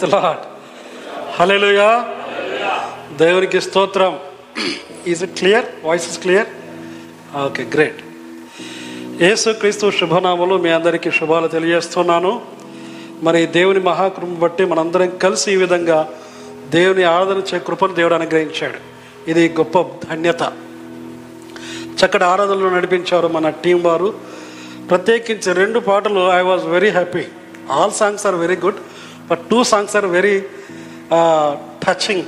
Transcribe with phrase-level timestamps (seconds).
[0.00, 0.16] Praise the
[1.78, 2.08] Lord
[3.18, 4.14] దేవునికి స్తోత్రం.
[5.06, 6.48] Is it clear voice is clear
[7.44, 8.00] okay great
[9.22, 12.32] Yesu Kristu శుభనామలు మీ అందరికీ శుభాలు తెలియజేస్తున్నాను.
[13.22, 15.98] మరి దేవుని మహాకృప బట్టి మనందరం కలిసి ఈ విధంగా
[16.68, 18.78] దేవుని ఆరాధన చే కృపను దేవుడు అనుగ్రహించాడు.
[19.30, 20.42] ఇది గొప్ప ధన్యత.
[22.00, 24.14] చక్కటి ఆరాధనలు నడిపించారు మన టీం వారు.
[24.90, 27.24] ప్రత్యేకించి రెండు పాటలు I was very happy
[27.70, 28.80] all songs are very good
[29.30, 30.40] but two songs are very
[31.86, 32.22] touching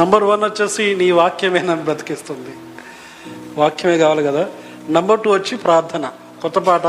[0.00, 2.56] number one వచ్చేసి నీ వాక్యమే నన్ను బ్రతికిస్తుంది.
[3.60, 4.46] వాక్యమే కావాలి కదా.
[4.90, 6.10] నంబర్ టూ వచ్చి ప్రార్థన.
[6.42, 6.86] కొత్త పాట.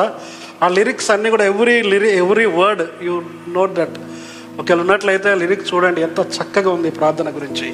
[0.64, 3.98] ఆ లిరిక్స్ అన్నీ కూడా every lyric every word you note that.
[4.60, 7.68] ఒకవేళ ఉన్నట్లయితే లిరిక్స్ చూడండి ఎంత చక్కగా ఉంది ప్రార్థన గురించి.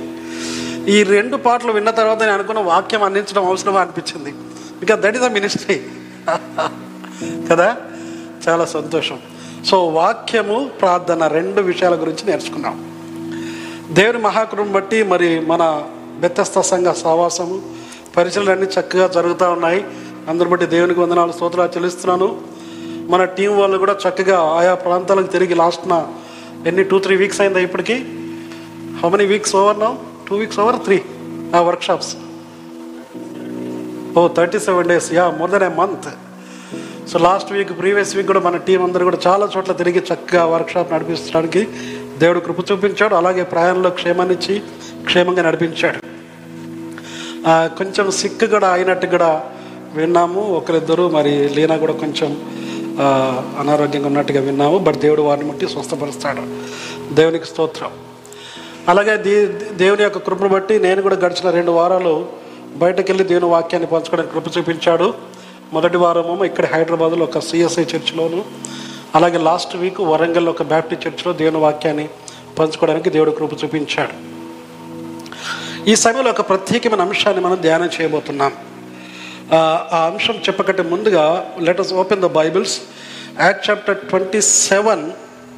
[0.94, 4.32] ఈ రెండు పాటలు విన్న తర్వాత నేను అనుకున్న వాక్యం అందించడం అవసరమా అనిపించింది.
[4.80, 5.82] Because that is a ministry
[7.52, 7.78] కదా?
[8.48, 9.20] చాలా సంతోషం.
[9.70, 12.76] సో వాక్యము ప్రార్థన రెండు విషయాల గురించి నేర్చుకున్నాం.
[13.92, 15.64] దేవుని మహాకృపను బట్టి మరి మన
[16.20, 17.62] బెత్తస్థ సంఘ సహవాసము
[18.18, 19.86] పరిశీలనన్నీ చక్కగా జరుగుతూ ఉన్నాయి.
[20.30, 22.42] అందరి బట్టి దేవునికి వందనాలు స్తోత్రాలు చెల్లిస్తున్నాను.
[23.12, 26.08] మన టీం వాళ్ళు కూడా చక్కగా ఆయా ప్రాంతాలకు తిరిగి లాస్ట్న
[26.68, 27.96] ఎన్ని టూ త్రీ వీక్స్ అయిందా ఇప్పటికి?
[29.00, 29.96] హౌ మెనీ వీక్స్ ఓవర్ నా
[30.30, 31.02] టూ వీక్స్ ఓవర్ త్రీ
[31.56, 32.14] ఆ workshops
[34.18, 36.08] oh thirty seven days yeah more than a month
[37.12, 40.94] so last week previous week కూడా మన టీం అందరూ కూడా చాలా చోట్ల తిరిగి చక్కగా వర్క్షాప్
[40.94, 41.68] నడిపించడానికి
[42.18, 43.16] దేవుడు కృప చూపించాడు.
[43.16, 44.62] అలాగే ప్రయాణంలో క్షేమాన్నిచ్చి
[45.06, 46.00] క్షేమంగా నడిపించాడు.
[47.78, 49.44] కొంచెం సిక్ కూడా అయినట్టు కూడా
[49.94, 50.42] విన్నాము.
[50.58, 52.30] ఒకరిద్దరు మరి లీనా కూడా కొంచెం
[53.60, 54.78] అనారోగ్యంగా ఉన్నట్టుగా విన్నాము.
[54.78, 56.44] బట్ దేవుడు వారిని ముట్టి స్వస్థపరుస్తాడు.
[57.14, 57.92] దేవునికి స్తోత్రం.
[58.90, 62.26] అలాగే దే దేవుని యొక్క కృపను బట్టి నేను కూడా గడిచిన రెండు వారాలు
[62.76, 65.14] బయటకెళ్ళి దేవుని వాక్యాన్ని పంచుకోవడానికి కృప చూపించాడు.
[65.76, 68.40] మొదటి వారము ఇక్కడ హైదరాబాద్లో ఒక సిఎస్ఐ చర్చిలోను
[69.18, 72.06] అలాగే లాస్ట్ వీక్ వరంగల్లో ఒక బ్యాప్టిస్ట్ చర్చిలో దేవుని వాక్యాన్ని
[72.58, 74.16] పంచుకోవడానికి దేవుడు కృప చూపించాడు.
[75.92, 78.54] ఈ సమయంలో ఒక ప్రత్యేకమైన అంశాన్ని మనం ధ్యానం చేయబోతున్నాం.
[79.96, 81.26] ఆ అంశం చెప్పకంటే ముందుగా
[81.68, 82.76] let open the Bibles
[83.42, 85.04] Act chapter twenty seven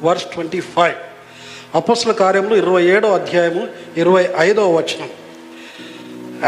[0.06, 0.96] verse twenty five
[1.80, 3.62] అపోస్ల కార్యములు ఇరవై ఏడో అధ్యాయము
[3.96, 5.10] ఇరవై ఐదో వచనం.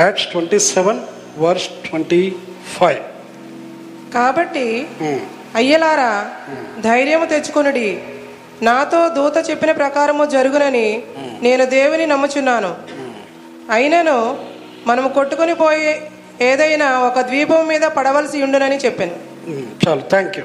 [0.02, 1.00] Acts twenty seven
[1.44, 2.22] verse twenty
[2.76, 3.00] five
[4.14, 4.66] కాబట్టి
[5.58, 6.12] అయ్యలారా
[6.86, 7.88] ధైర్యము తెచ్చుకొనుడి.
[8.68, 10.86] నాతో దూత చెప్పిన ప్రకారము జరుగునని
[11.46, 12.70] నేను దేవుని నమ్ముచున్నాను.
[13.76, 14.18] అయినను
[14.86, 15.92] మనము కొట్టుకొని పోయే
[16.48, 19.16] ఏదైనా ఒక ద్వీపం మీద పడవలసి ఉండునని చెప్పాను.
[19.82, 20.44] చాలు థ్యాంక్ యూ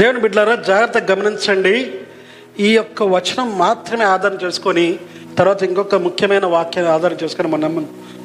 [0.00, 1.74] దేవుని బిడ్డలారా జాగ్రత్తగా గమనించండి.
[2.66, 4.86] ఈ యొక్క వచనం మాత్రమే ఆధారం చేసుకొని
[5.38, 7.72] తర్వాత ఇంకొక ముఖ్యమైన వాక్యాన్ని ఆధారం చేసుకొని మనం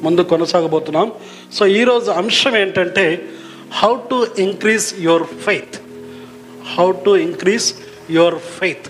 [0.04, 1.08] ముందు కొనసాగబోతున్నాం.
[1.56, 3.06] సో ఈరోజు అంశం ఏంటంటే
[3.76, 5.80] how to increase your faith
[6.74, 7.74] how to increase
[8.10, 8.86] your faith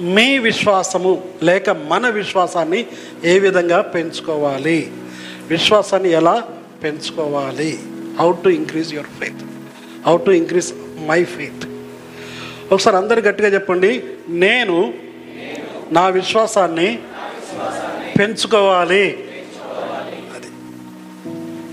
[0.00, 2.86] మీ విశ్వాసము లేక మన విశ్వాసాన్ని
[3.24, 4.92] ఏ విధంగా పెంచుకోవాలి?
[5.48, 6.48] విశ్వాసాన్ని ఎలా
[6.82, 7.78] పెంచుకోవాలి?
[8.18, 9.44] How to increase your faith
[10.06, 10.74] how to increase
[11.06, 11.68] my faith
[12.72, 14.94] ఒకసారి అందరు గట్టిగా చెప్పండి నేను
[15.92, 16.98] నా విశ్వాసాన్ని
[18.18, 19.24] పెంచుకోవాలి.
[20.34, 20.46] అది.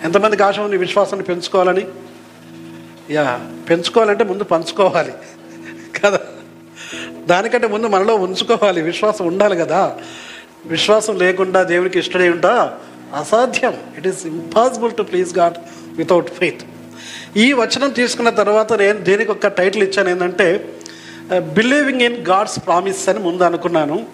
[0.03, 1.85] ఎంతమందికి ఆశ ఉంది విశ్వాసాన్ని పెంచుకోవాలని?
[3.12, 3.40] యా
[3.70, 5.14] పెంచుకోవాలంటే ముందు పంచుకోవాలి.
[6.03, 6.20] కదా?
[7.25, 8.81] దానికంటే ముందు మనలో ఉంచుకోవాలి.
[8.81, 9.97] విశ్వాసం ఉండాలి కదా?
[10.66, 12.78] విశ్వాసం లేకుండా దేవునికి ఇష్టడే ఉంటా?
[13.16, 13.78] అసాధ్యం.
[13.97, 15.53] It is impossible to please God
[15.97, 16.62] without faith
[17.38, 20.70] ఈ వచనం తీసుకున్న తర్వాత నేను దేనికి ఒక టైటిల్ ఇచ్చాను ఏంటంటే
[21.40, 24.06] బిలీవింగ్ ఇన్ గాడ్స్ ప్రామిస్ అని ముందు అనుకున్నాను.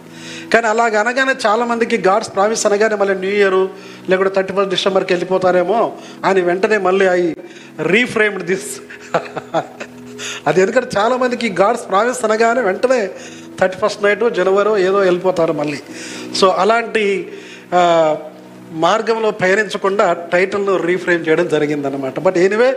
[0.53, 3.61] కానీ అలాగ అనగానే చాలామందికి గాడ్స్ ప్రామిస్ అనగానే మళ్ళీ న్యూ ఇయర్
[4.09, 5.79] లేకుంటే థర్టీ ఫస్ట్ డిసెంబర్కి వెళ్ళిపోతారేమో
[6.25, 7.29] అని వెంటనే మళ్ళీ అవి
[7.95, 8.69] రీఫ్రేమ్డ్ దిస్.
[10.47, 12.99] అది ఎందుకంటే చాలామందికి గాడ్స్ ప్రామిస్ అనగానే వెంటనే
[13.59, 15.79] థర్టీ ఫస్ట్ నైట్ జనవరి ఏదో వెళ్ళిపోతారు మళ్ళీ.
[16.39, 17.05] సో అలాంటి
[18.85, 22.69] మార్గంలో పయనించకుండా టైటిల్ను రీఫ్రేమ్ చేయడం జరిగిందనమాట but anyway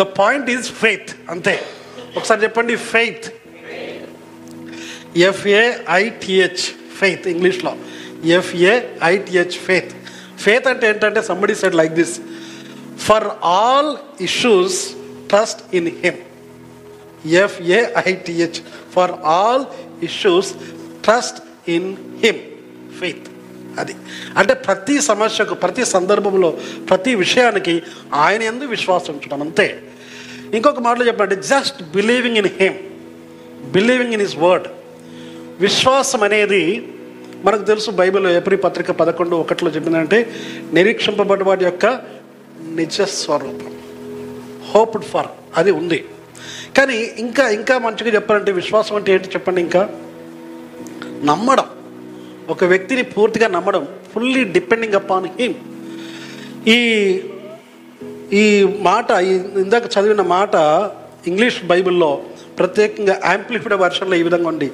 [0.00, 1.10] the point is faith.
[1.30, 1.54] అంతే.
[2.16, 3.26] ఒకసారి చెప్పండి faith.
[5.30, 6.64] F A I T H
[7.04, 7.74] faith ఇంగ్లీష్లో
[8.38, 8.74] F A
[9.04, 9.92] I T H faith
[10.40, 12.14] faith అంటే ఏంటంటే somebody said like this
[13.00, 14.78] for all issues
[15.28, 16.20] trust in him
[17.26, 18.58] F A I T H
[18.94, 19.64] for all
[20.04, 20.50] issues
[21.04, 22.40] trust in him
[23.00, 23.28] faith
[23.80, 23.94] అది.
[24.36, 26.50] అంటే ప్రతి సమస్యకు ప్రతి సందర్భంలో
[26.90, 27.82] ప్రతి విషయానికి
[28.14, 29.66] ఆయన ఎందు విశ్వాసం ఉంచడం అంతే.
[30.54, 32.76] ఇంకొక మాటలో చెప్పండి just believing in him
[33.72, 34.68] believing in his word
[35.60, 36.62] విశ్వాసం అనేది
[37.44, 40.34] మనకు తెలుసు బైబిల్ ఎప్రి పత్రిక పదకొండు ఒకటిలో చెప్పిందంటే
[40.72, 41.86] నిరీక్షింపబడ్డ వాటి యొక్క
[42.74, 43.76] నిజ స్వరూపం.
[44.74, 45.26] హోప్డ్ ఫర్
[45.56, 46.04] అది ఉంది.
[46.78, 49.88] కానీ ఇంకా ఇంకా మంచిగా చెప్పాలంటే విశ్వాసం అంటే ఏంటి చెప్పండి ఇంకా?
[51.24, 51.64] నమ్మడం.
[52.48, 55.54] ఒక వ్యక్తిని పూర్తిగా నమ్మడం ఫుల్లీ డిపెండింగ్ అపాన్ హిమ్
[56.68, 57.20] ఈ
[58.32, 60.54] ఈ మాట ఈ ఇందాక చదివిన మాట
[61.26, 62.22] ఇంగ్లీష్ బైబిల్లో
[62.58, 64.70] ప్రత్యేకంగా యాంప్లిఫైడ్ వర్షన్లో ఈ విధంగా ఉంది.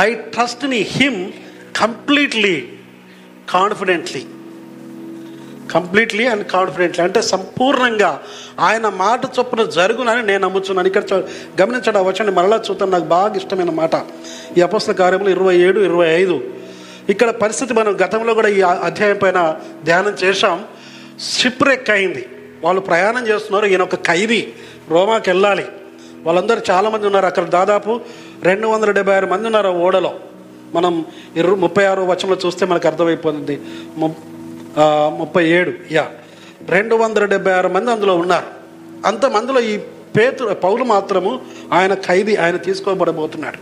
[0.00, 1.32] I trust in him
[1.76, 2.68] completely
[3.50, 4.24] confidently
[5.72, 8.22] completely and confidently అంటే సంపూర్ణంగా
[8.60, 11.04] ఆయన మాట చొప్పున జరుగునని నేను నమ్ముతున్నాను ఇక్కడ
[11.62, 12.90] గమనించడం వచ్చండి మరలా చూద్దాం.
[12.90, 13.90] నాకు బాగా ఇష్టమైన మాట.
[14.58, 16.44] ఈ అపస్ల కార్యములు ఇరవై ఏడు ఇరవై ఐదు.
[17.08, 20.64] ఇక్కడ పరిస్థితి మనం గతంలో కూడా ఈ అధ్యాయం పైన ధ్యానం చేశాం.
[21.38, 22.28] షిప్రెక్ అయింది.
[22.62, 23.66] వాళ్ళు ప్రయాణం చేస్తున్నారు.
[23.66, 24.52] ఈయన ఒక ఖైదీ.
[24.88, 25.64] రోమాకి వెళ్ళాలి
[26.22, 27.44] వాళ్ళందరూ చాలామంది ఉన్నారు అక్కడ.
[27.44, 28.00] దాదాపు
[28.42, 30.14] రెండు వందల డెబ్బై ఆరు మంది ఉన్నారు ఆ ఓడలో.
[30.74, 31.04] మనం
[31.36, 33.60] ఇరవై ముప్పై ఆరు వచనంలో చూస్తే మనకు అర్థమైపోతుంది.
[33.96, 34.10] ము-
[35.18, 35.72] ముప్పై ఏడు.
[35.92, 36.08] యా.
[36.68, 38.46] రెండు వందల డెబ్బై ఆరు మంది అందులో ఉన్నారు.
[39.06, 39.78] అంతమందిలో ఈ
[40.16, 41.40] పేతు పౌలు మాత్రము
[41.72, 43.58] ఆయన ఖైదీ ఆయన తీసుకోబడబోతున్నాడు.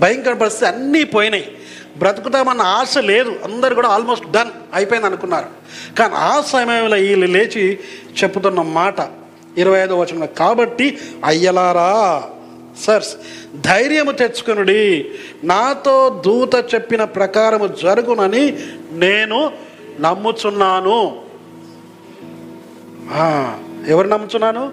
[0.00, 1.52] భయంకర పరిస్థితి అన్నీ పోయినాయి.
[1.98, 3.36] బ్రతుకుతామన్న ఆశ లేదు.
[3.44, 5.46] అందరు కూడా ఆల్మోస్ట్ డన్ అయిపోయింది అనుకున్నారు.
[5.98, 7.78] కానీ ఆ సమయంలో వీళ్ళు లేచి
[8.22, 8.94] చెప్పుతున్న మాట
[9.58, 12.22] ఇరవై ఐదో వచనం కాబట్టి అయ్యలారా
[12.80, 13.16] సర్స్
[13.60, 15.10] ధైర్యము తెచ్చుకునుడి.
[15.44, 18.58] నాతో దూత చెప్పిన ప్రకారము జరుగునని
[18.92, 19.52] నేను
[20.00, 21.24] నమ్ముచున్నాను.
[23.88, 24.72] ఎవరు నమ్ముచున్నాను?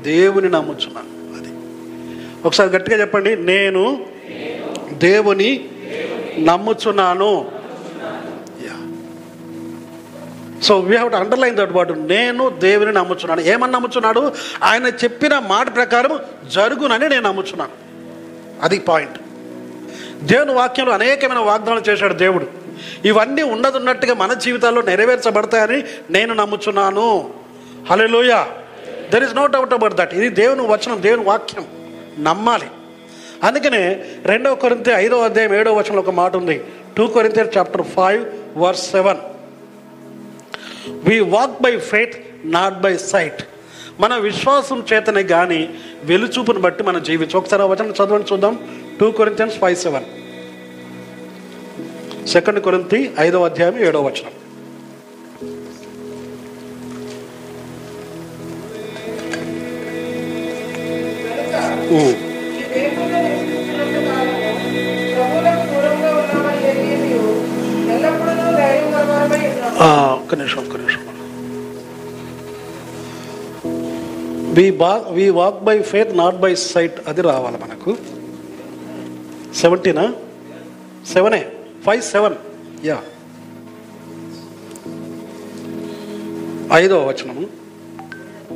[0.00, 1.38] దేవుని నమ్ముచున్నాను.
[1.38, 1.48] అది.
[2.44, 4.06] ఒకసారి గట్టిగా చెప్పండి నేను
[4.92, 5.68] దేవుని
[6.38, 7.50] నమ్ముచున్నాను.
[10.64, 13.40] So we have to underline that word నేను దేవుని నమ్ముచున్నాను.
[13.40, 14.32] ఏమని నమ్ముచున్నాడు?
[14.62, 16.18] ఆయన చెప్పిన మాట ప్రకారం
[16.50, 17.70] జరుగునని నేను నమ్ముచున్నాను.
[18.62, 19.18] అది పాయింట్.
[20.24, 22.46] దేవుని వాక్యంలో అనేకమైన వాగ్దానాలు చేశాడు దేవుడు.
[23.04, 27.30] ఇవన్నీ ఉన్నది ఉన్నట్టుగా మన జీవితాల్లో నెరవేర్చబడతాయని నేను నమ్ముచున్నాను.
[27.90, 28.44] హలోయ
[29.12, 31.66] there is no doubt about that ఇది దేవుని వచనం దేవుని వాక్యం.
[32.18, 32.66] నమ్మాలి.
[33.44, 36.64] అందుకనే రెండవ కొరింత ఐదో అధ్యాయం ఏడవ వచనంలో ఒక మాట ఉంది.
[36.96, 38.24] Two Corinthians chapter five
[38.56, 39.18] verse seven
[40.88, 42.14] we walk by faith
[42.44, 43.42] not by sight
[44.00, 47.38] మన విశ్వాసం చేతనే కానీ వెలుచూపును బట్టి మనం జీవించు.
[47.38, 48.84] ఒకసారి వచనం చదవండి చూద్దాం.
[49.00, 50.04] Two Corinthians five seven
[52.26, 54.30] second కొరింతి ఐదవ అధ్యాయం ఏడవ వచనం.
[61.90, 62.14] ఉమ్.
[69.84, 70.63] ఈ
[74.56, 77.92] వి బా we walk by faith not by sight అది రావాలి మనకు.
[79.54, 80.04] సెవెంటీనా
[81.12, 81.42] సెవెనే
[81.86, 82.36] ఫైవ్ సెవెన్
[82.84, 82.98] యా
[86.72, 87.44] ఐదో వచనము.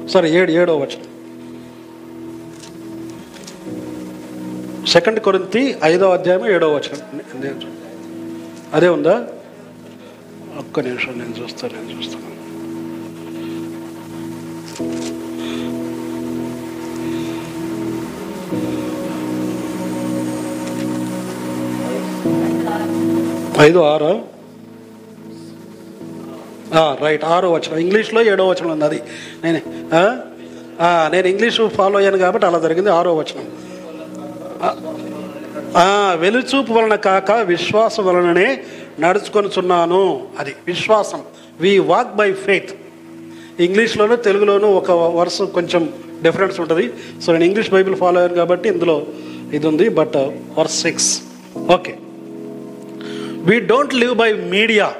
[0.08, 1.08] సారీ ఏడు ఏడో వచనం.
[4.86, 7.00] సెకండ్ కొరింతి ఐదో అధ్యాయం ఏడవ వచనం.
[7.14, 7.60] నేను
[8.76, 9.16] అదే ఉందా?
[10.58, 12.27] ఒక్క నిమిషం నేను చూస్తాను నేను చూస్తాను.
[23.60, 24.12] ఐదు ఆరు?
[27.04, 27.78] రైట్ ఆరో వచనం.
[27.84, 29.00] ఇంగ్లీష్లో ఏడో వచనం ఉంది అది.
[29.44, 29.60] నేను
[31.12, 33.46] నేను ఇంగ్లీష్ ఫాలో అయ్యాను కాబట్టి అలా జరిగింది ఆరో వచనం.
[36.20, 38.48] వెలుచూపు వలన కాక విశ్వాసం వలననే
[39.00, 40.02] నడుచుకొనిచున్నాను
[40.38, 40.52] అది.
[40.66, 41.22] విశ్వాసం.
[41.60, 42.70] వి వాక్ బై ఫెయిత్
[43.66, 45.82] ఇంగ్లీష్లోను తెలుగులోను ఒక వర్స్ కొంచెం
[46.22, 46.86] డిఫరెన్స్ ఉంటుంది.
[47.22, 48.96] సో నేను ఇంగ్లీష్ బైబిల్ ఫాలో అయ్యాను కాబట్టి ఇందులో
[49.52, 50.18] ఇది ఉంది but
[50.58, 51.10] verse six
[51.76, 51.94] okay
[53.46, 54.92] we don't live by media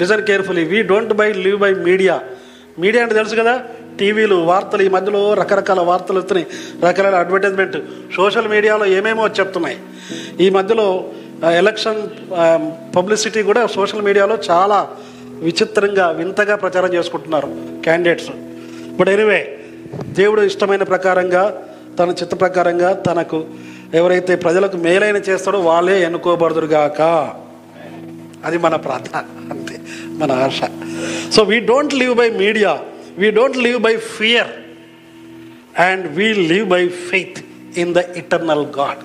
[0.00, 2.20] listen carefully we don't by live by media
[2.78, 3.62] media అంటే తెలుసు కదా?
[3.98, 6.46] టీవీలు వార్తలు ఈ మధ్యలో రకరకాల వార్తలు వస్తున్నాయి.
[6.86, 7.76] రకరకాల అడ్వర్టైజ్మెంట్
[8.16, 9.78] సోషల్ మీడియాలో ఏమేమో చెప్తున్నాయి.
[10.40, 11.04] ఈ మధ్యలో
[11.56, 12.00] ఎలక్షన్
[12.96, 14.88] పబ్లిసిటీ కూడా సోషల్ మీడియాలో చాలా
[15.42, 17.46] విచిత్రంగా వింతగా ప్రచారం చేసుకుంటున్నారు
[17.84, 18.30] క్యాండిడేట్స్
[18.96, 19.58] బట్ ఎనివే
[20.02, 21.62] దేవుడు ఇష్టమైన ప్రకారంగా
[21.98, 23.46] తన చిత్త ప్రకారంగా తనకు
[23.94, 27.00] ఎవరైతే ప్రజలకు మేలైన చేస్తాడో వాళ్ళే ఎన్నుకోబడదురుగాక.
[28.44, 29.16] అది మన ప్రార్థన
[29.50, 30.60] అంతే మన ఆశ.
[31.32, 32.78] So we don't live by media
[33.18, 34.46] we don't live by fear
[35.80, 37.40] and we live by faith
[37.78, 38.98] in the eternal God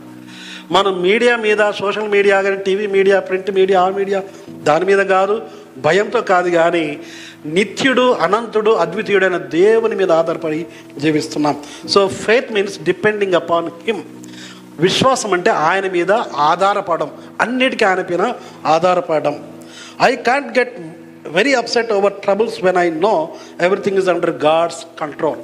[0.74, 4.24] మనం మీడియా మీద సోషల్ మీడియా కానీ టీవీ మీడియా ప్రింట్ మీడియా ఆ మీడియా
[4.64, 5.42] దాని మీద కాదు
[5.78, 6.98] భయంతో కాదు కానీ
[7.46, 10.66] నిత్యుడు అనంతుడు అద్వితీయుడైన దేవుని మీద ఆధారపడి
[10.98, 11.56] జీవిస్తున్నాం.
[11.90, 14.04] So faith means depending upon him
[14.80, 16.12] విశ్వాసం అంటే ఆయన మీద
[16.52, 17.12] ఆధారపడడం.
[17.42, 18.34] అన్నిటికీ ఆయన పైన
[18.66, 19.36] ఆధారపడడం.
[20.02, 20.80] I can't get
[21.28, 23.30] very upset over troubles when I know
[23.62, 25.42] everything is under God's control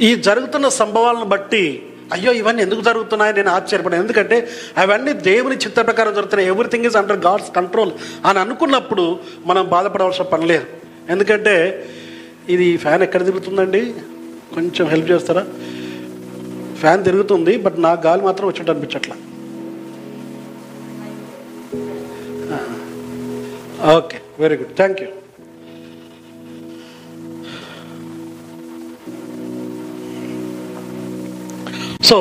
[0.00, 3.34] ఈ జరుగుతున్న సంభవాలను బట్టి అయ్యో ఇవన్నీ ఎందుకు జరుగుతున్నాయి?
[3.34, 7.92] నేను ఆశ్చర్యపడాను ఎందుకంటే అవన్నీ దేవుని చిత్త ప్రకారం జరుగుతున్నాయి everything is under God's control
[8.26, 10.64] అని అనుకున్నప్పుడు మనం బాధపడవలసిన పని లేదు.
[11.10, 11.86] ఎందుకంటే
[12.48, 13.94] ఇది ఫ్యాన్ ఎక్కడ తిరుగుతుందండి?
[14.54, 15.46] కొంచెం హెల్ప్ చేస్తారా?
[16.82, 19.16] ఫ్యాన్ తిరుగుతుంది బట్ నా గాలి మాత్రం వచ్చినట్టు అనిపించట్లా.
[23.98, 25.08] Okay very good thank you
[32.08, 32.16] so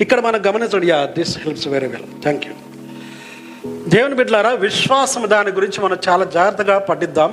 [0.00, 2.54] ఇక్కడ మనం గమనించండి yeah this helps very well thank you
[3.94, 7.30] దేవుని బిడ్డలారా విశ్వాసం దాని గురించి మనం చాలా జాగ్రత్తగా పఠిద్దాం.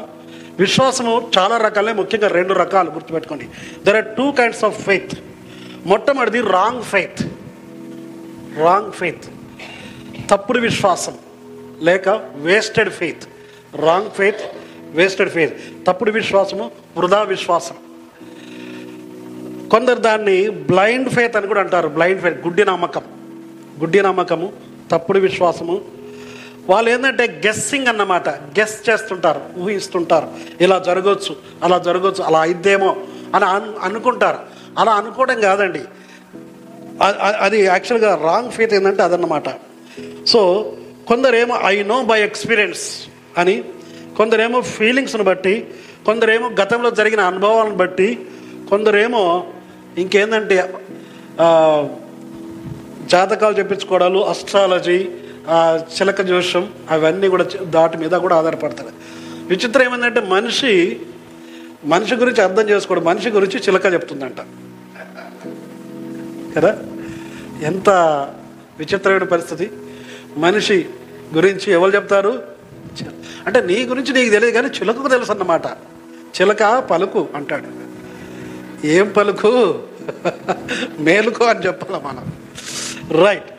[0.60, 3.46] విశ్వాసము చాలా రకాలే ముఖ్యంగా రెండు రకాలు గుర్తుపెట్టుకోండి.
[3.86, 5.14] There are two kinds of faith
[5.86, 7.22] మొట్టమొదటిది రాంగ్ ఫెయిత్
[8.60, 9.24] రాంగ్ ఫెయిత్
[10.30, 11.14] తప్పుడు విశ్వాసం.
[11.82, 13.24] లేక wasted faith
[13.76, 14.42] wrong faith
[14.92, 15.54] wasted faith
[15.88, 17.76] తప్పుడు విశ్వాసము వృధా విశ్వాసం.
[19.70, 21.88] కొందరు దాన్ని బ్లైండ్ ఫేత్ అని కూడా అంటారు.
[21.88, 23.02] బ్లైండ్ ఫేత్ గుడ్డి నమ్మకం
[23.80, 24.54] గుడ్డి నమ్మకము
[24.92, 25.82] తప్పుడు విశ్వాసము.
[26.70, 28.30] వాళ్ళు ఏంటంటే గెస్సింగ్ అన్నమాట.
[28.30, 30.30] గెస్ చేస్తుంటారు ఊహిస్తుంటారు.
[30.62, 32.96] ఇలా జరగవచ్చు అలా జరగవచ్చు అలా అయిద్దేమో
[33.36, 34.57] అని అను అనుకుంటారు.
[34.78, 35.82] అలా అనుకోవడం కాదండి.
[37.46, 39.50] అది యాక్చువల్గా రాంగ్ ఫేత్ ఏంటంటే అదన్నమాట.
[40.28, 40.42] సో
[41.08, 42.84] కొందరేమో ఐ నో బై ఎక్స్పీరియన్స్
[43.38, 43.64] అని
[44.18, 45.54] కొందరేమో ఫీలింగ్స్ని బట్టి
[46.06, 48.08] కొందరేమో గతంలో జరిగిన అనుభవాలను బట్టి
[48.70, 49.24] కొందరేమో
[49.98, 50.56] ఇంకేందంటే
[53.12, 54.98] జాతకాలు చెప్పించుకోవడాలు అస్ట్రాలజీ
[55.96, 58.94] చిలక జోషం అవన్నీ కూడా దాటి మీద కూడా ఆధారపడతారు
[59.52, 60.74] విచిత్రం ఏమైందంటే మనిషి
[61.86, 64.40] మనిషి గురించి అర్థం చేసుకోవడం మనిషి గురించి చిలక చెప్తుందంట.
[66.58, 66.84] కదా?
[67.62, 67.90] ఎంత
[68.80, 69.72] విచిత్రమైన పరిస్థితి.
[70.38, 70.86] మనిషి
[71.36, 72.44] గురించి ఎవరు చెప్తారు?
[73.48, 75.66] అంటే నీ గురించి నీకు తెలియదు కానీ చిలకకు తెలుసు అన్నమాట.
[76.42, 77.88] చిలక పలుకు అంటాడు.
[78.88, 79.80] ఏం పలుకు?
[81.00, 82.34] మేలుకో అని చెప్పాలి మనం.
[83.26, 83.52] రైట్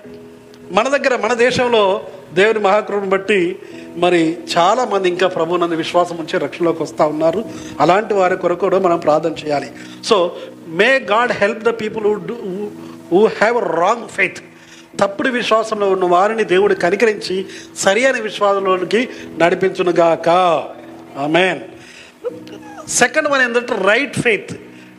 [0.71, 3.59] మన దగ్గర మన దేశంలో దేవుని మహాకృపను బట్టి
[3.97, 7.45] మరి చాలామంది ఇంకా ప్రభు విశ్వాసం ఉంచి రక్షణలోకి వస్తూ ఉన్నారు.
[7.81, 9.71] అలాంటి వారి కొరకు కూడా మనం ప్రార్థన చేయాలి.
[10.05, 10.37] So
[10.69, 12.05] may God help the people
[13.13, 14.39] who have wrong faith
[15.01, 17.47] తప్పుడు విశ్వాసంలో ఉన్న వారిని దేవుడు కనికరించి
[17.77, 19.09] సరి అయిన విశ్వాసంలోనికి
[19.39, 20.29] నడిపించునుగాక.
[21.19, 21.61] ఆమెన్
[22.89, 24.53] సెకండ్ వన్ ఏంటంటే రైట్ ఫెయిత్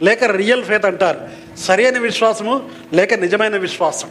[0.04, 1.20] లేక రియల్ ఫెయిత్ అంటారు.
[1.60, 4.10] సరైన విశ్వాసము లేక నిజమైన విశ్వాసం.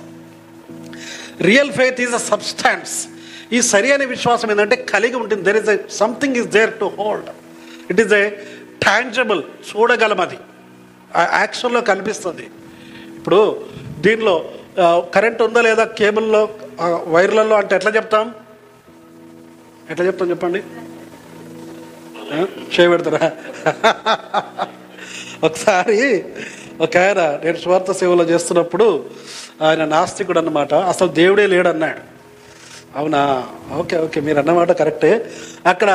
[1.41, 3.09] Real faith is a substance
[3.53, 5.43] ఈ సరి అయిన విశ్వాసం ఏంటంటే కలిగి ఉంటుంది.
[5.43, 7.31] There is a something is there to hold
[7.91, 8.31] it is a
[8.83, 10.37] tangible చూడగలం అది
[11.17, 12.47] యాక్షన్లో కనిపిస్తుంది.
[13.19, 13.41] ఇప్పుడు
[14.01, 14.35] దీనిలో
[15.15, 16.49] కరెంట్ ఉందా లేదా కేబుల్లో
[17.07, 18.35] వైర్లలో అంటే ఎట్లా చెప్తాం?
[19.91, 20.63] ఎట్లా చెప్తాం చెప్పండి?
[22.75, 23.27] చేయబెడతారా
[25.47, 25.99] ఒకసారి
[26.81, 29.11] ఒక ఆయన నేను స్వార్థ సేవలో చేస్తున్నప్పుడు
[29.63, 32.18] ఆయన నాస్తికుడు అన్నమాట అసలు దేవుడే లేడన్నాడు.
[32.99, 33.21] అవునా?
[33.81, 35.11] ఓకే ఓకే మీరు అన్నమాట కరెక్టే.
[35.67, 35.91] అక్కడ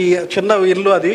[0.00, 0.02] ఈ
[0.34, 1.12] చిన్న ఇల్లు అది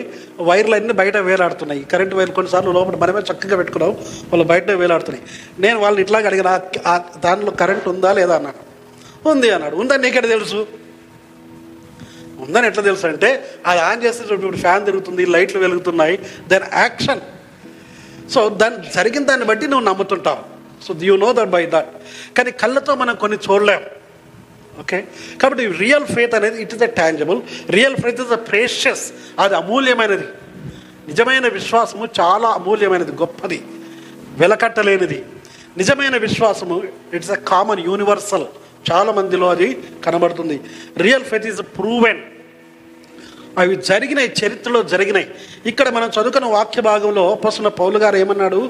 [0.50, 1.82] వైర్లు అన్నీ బయట వేలాడుతున్నాయి.
[1.91, 3.91] కరెంట్ వైర్లు కొన్నిసార్లు లోపల మనమే చక్కగా పెట్టుకున్నాం.
[4.32, 5.24] వాళ్ళు బయట వేలాడుతున్నాయి.
[5.63, 6.51] నేను వాళ్ళని ఇట్లాగ అడిగిన
[7.25, 8.62] దానిలో కరెంట్ ఉందా లేదా అన్నాడు.
[9.32, 9.75] ఉంది అన్నాడు.
[9.75, 10.62] ఉందని నీకెక్కడ తెలుసు?
[12.46, 13.29] ఉందని ఎట్లా తెలుసు అంటే
[13.65, 16.15] అది ఆన్ చేస్తే ఇప్పుడు ఫ్యాన్ తిరుగుతుంది లైట్లు వెలుగుతున్నాయి
[16.48, 17.22] దెన్ యాక్షన్
[18.34, 20.41] సో దాని జరిగిన దాన్ని బట్టి నువ్వు నమ్ముతుంటావు.
[20.86, 21.94] So you know that by that
[22.38, 23.84] కానీ కళ్ళతో మనం కొన్ని చూడలేం.
[24.81, 24.98] ఓకే
[25.41, 27.39] కాబట్టి రియల్ ఫేత్ అనేది it is the tangible
[27.77, 29.05] real faith is a precious
[29.43, 30.27] అది అమూల్యమైనది.
[31.10, 33.60] నిజమైన విశ్వాసము చాలా అమూల్యమైనది గొప్పది
[34.41, 35.19] వెలకట్టలేనిది.
[35.81, 36.77] నిజమైన విశ్వాసము
[37.17, 38.48] ఇట్స్ అ కామన్ యూనివర్సల్
[38.89, 39.67] చాలా మందిలో అది
[40.05, 40.57] కనబడుతుంది.
[41.05, 42.22] రియల్ ఫెయిత్ ఈజ్ ప్రూవెన్
[43.62, 45.27] అవి జరిగినాయి చరిత్రలో జరిగినాయి.
[45.69, 48.62] ఇక్కడ మనం చదువుకున్న వాక్య భాగంలో పసున పౌలు గారు ఏమన్నాడు?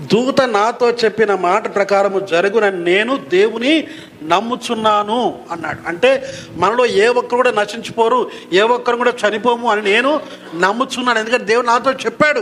[0.00, 3.86] దూత నాతో చెప్పిన మాట ప్రకారము జరుగున నేను దేవుని
[4.22, 5.88] నమ్ముచున్నాను అన్నాడు.
[5.88, 10.20] అంటే మనలో ఏ ఒక్కరు కూడా నశించిపోరు ఏ ఒక్కరు కూడా చనిపోము అని నేను
[10.60, 11.18] నమ్ముచున్నాను.
[11.18, 12.40] ఎందుకంటే దేవుడు నాతో చెప్పాడు.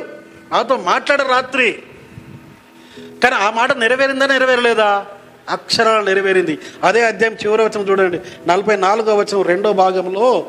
[0.52, 1.78] నాతో మాట్లాడ రాత్రి.
[3.22, 5.06] కానీ ఆ మాట నెరవేరిందా నెరవేరలేదా?
[5.48, 6.58] అక్షరాలు నెరవేరింది.
[6.84, 8.20] అదే అధ్యాయం చివరి వచనం చూడండి.
[8.46, 10.46] నలభై నాలుగో వచనం రెండో భాగంలో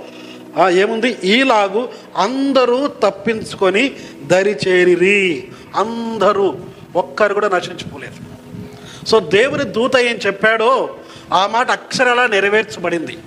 [0.70, 1.18] ఏముంది?
[1.24, 3.92] ఈలాగు అందరూ తప్పించుకొని
[4.24, 5.48] దరి చేరిరి.
[5.76, 6.58] అందరూ
[6.96, 8.14] ఒక్కరు కూడా నశించిపోలేదు
[9.06, 10.96] సో దేవుని దూత ఏం చెప్పాడో
[11.34, 13.18] ఆ మాట అక్షరాల నెరవేర్చబడింది.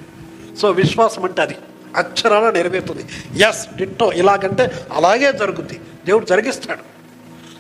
[0.60, 1.56] సో విశ్వాసం అంటే అది.
[1.96, 3.04] అక్షరాల నెరవేరుతుంది.
[3.42, 5.80] ఎస్ డిట్టో ఇలాగంటే అలాగే జరుగుద్ది.
[6.06, 6.80] దేవుడు జరిగిస్తాడు.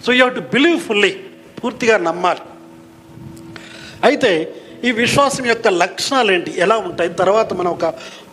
[0.06, 1.20] So you to believe fully
[1.64, 2.40] పూర్తిగా నమ్మాలి.
[4.04, 6.54] అయితే ఈ విశ్వాసం యొక్క లక్షణాలు ఏంటి?
[6.56, 7.10] ఎలా ఉంటాయి?
[7.10, 7.84] తర్వాత మనం ఒక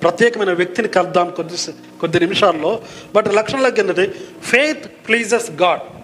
[0.01, 1.55] ప్రత్యేకమైన వ్యక్తిని కలుద్దాం కొద్ది
[1.99, 2.81] కొద్ది నిమిషాల్లో.
[3.15, 4.13] బట్ లక్షణాలకు ఏంటంటే
[4.43, 6.00] ఫెయిత్ ప్లీజెస్ గాడ్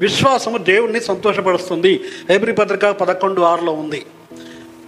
[0.00, 2.04] విశ్వాసము దేవుణ్ణి సంతోషపరుస్తుంది.
[2.30, 4.06] హెబ్రి పత్రిక పదకొండు ఆరులో ఉంది.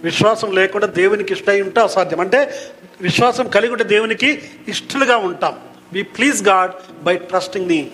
[0.03, 2.19] విశ్వాసం లేకుండా దేవునికి ఇష్టై ఉంటే అసాధ్యం.
[2.19, 2.53] అంటే
[3.01, 5.53] విశ్వాసం కలిగి ఉంటే దేవునికి ఇష్టలుగా ఉంటాం.
[5.93, 7.91] వి ప్లీజ్ గాడ్ బై ట్రస్టింగ్ని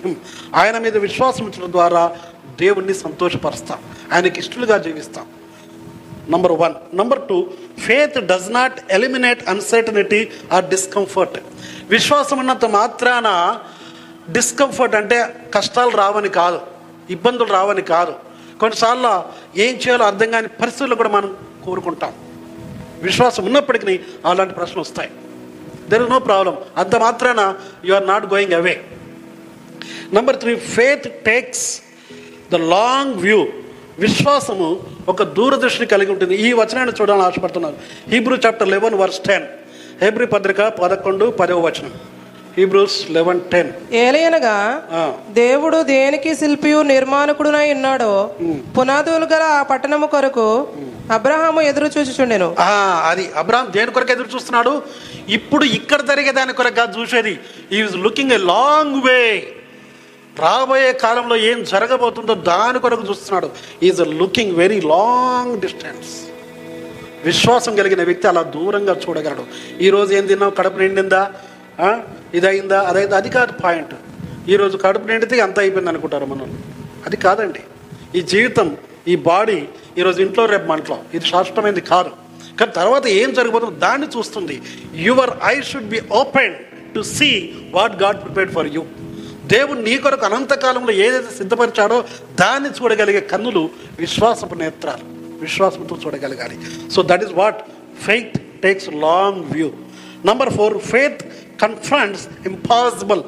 [0.56, 2.18] ఆయన మీద విశ్వాసం ఉంచడం ద్వారా
[2.60, 3.78] దేవుణ్ణి సంతోషపరుస్తాం.
[4.14, 5.26] ఆయనకి ఇష్టలుగా జీవిస్తాం.
[6.30, 7.50] Number one number two
[7.80, 11.40] faith does not eliminate uncertainty or discomfort
[11.90, 13.60] విశ్వాసం ఉన్నంత మాత్రాన
[14.32, 16.79] డిస్కంఫర్ట్ అంటే కష్టాలు రావని కాదు.
[17.10, 18.14] ఇబ్బందులు రావని కాదు.
[18.60, 19.12] కొన్నిసార్లు
[19.60, 22.14] ఏం చేయాలో అర్థం కాని పరిస్థితులు కూడా మనం కోరుకుంటాం.
[23.02, 25.10] విశ్వాసం ఉన్నప్పటికీ అలాంటి ప్రశ్నలు వస్తాయి.
[25.90, 28.82] దెర్ ఇస్ నో ప్రాబ్లం అంత మాత్రాన you are not going away
[30.14, 31.82] number three faith takes
[32.52, 33.48] the long view
[34.00, 34.68] విశ్వాసము
[35.08, 36.36] ఒక దూరదృష్టిని కలిగి ఉంటుంది.
[36.36, 37.78] ఈ వచనాన్ని చూడాలని ఆశపడుతున్నాను.
[38.10, 39.46] Hebrew chapter eleven verse ten
[40.02, 41.94] హెబ్రి పత్రిక పదకొండు పదవ వచనం.
[42.60, 43.70] హీబ్రూస్ లెవెన్ టెన్
[44.04, 44.56] ఏలయనగా
[45.42, 48.12] దేవుడు దేనికి శిల్పియు నిర్మాణకుడునై ఉన్నాడో
[48.78, 50.48] పునాదులు గల ఆ పట్టణము కొరకు
[51.18, 52.48] అబ్రహాము ఎదురు చూచుచుండెను.
[53.12, 54.74] అది అబ్రాహం దేని కొరకు ఎదురు చూస్తున్నాడు?
[55.38, 57.34] ఇప్పుడు ఇక్కడ జరిగే దాని కొరకు చూసేది
[57.78, 59.22] is looking a long way
[60.44, 63.50] రాబోయే కాలంలో ఏం జరగబోతుందో దాని కొరకు చూస్తున్నాడు.
[63.88, 66.12] Is looking very long distance
[67.30, 69.46] విశ్వాసం కలిగిన వ్యక్తి అలా దూరంగా చూడగలడు.
[69.86, 70.54] ఈరోజు ఏం తిన్నావు?
[70.60, 71.24] కడుపు నిండిందా?
[72.34, 72.82] ఇదైందా?
[72.82, 73.18] అదైందా?
[73.18, 73.96] అది కాదు పాయింట్.
[74.50, 76.64] ఈరోజు కడుపు నిండితే అంత అయిపోయింది అనుకుంటారు మనం
[77.06, 77.60] అది కాదండి.
[78.16, 79.68] ఈ జీవితం ఈ బాడీ
[79.98, 82.12] ఈరోజు ఇంట్లో రేపు మంటలో ఇది శాశ్వతమైనది కాదు.
[82.60, 84.62] కానీ తర్వాత ఏం జరగబోతుందో దాన్ని చూస్తుంది.
[84.96, 86.56] Your I should be open
[86.96, 88.86] to see what God prepared for you
[89.46, 92.04] దేవుడు నీ కొరకు అనంతకాలంలో ఏదైతే సిద్ధపరిచాడో
[92.40, 93.70] దాన్ని చూడగలిగే కన్నులు
[94.00, 95.20] విశ్వాసపు నేత్రాలు.
[95.40, 96.58] విశ్వాసంతో చూడగలగాలి.
[96.92, 97.62] So that is what
[98.04, 99.72] faith takes long view
[100.26, 101.24] number four faith
[101.62, 103.22] confronts impossible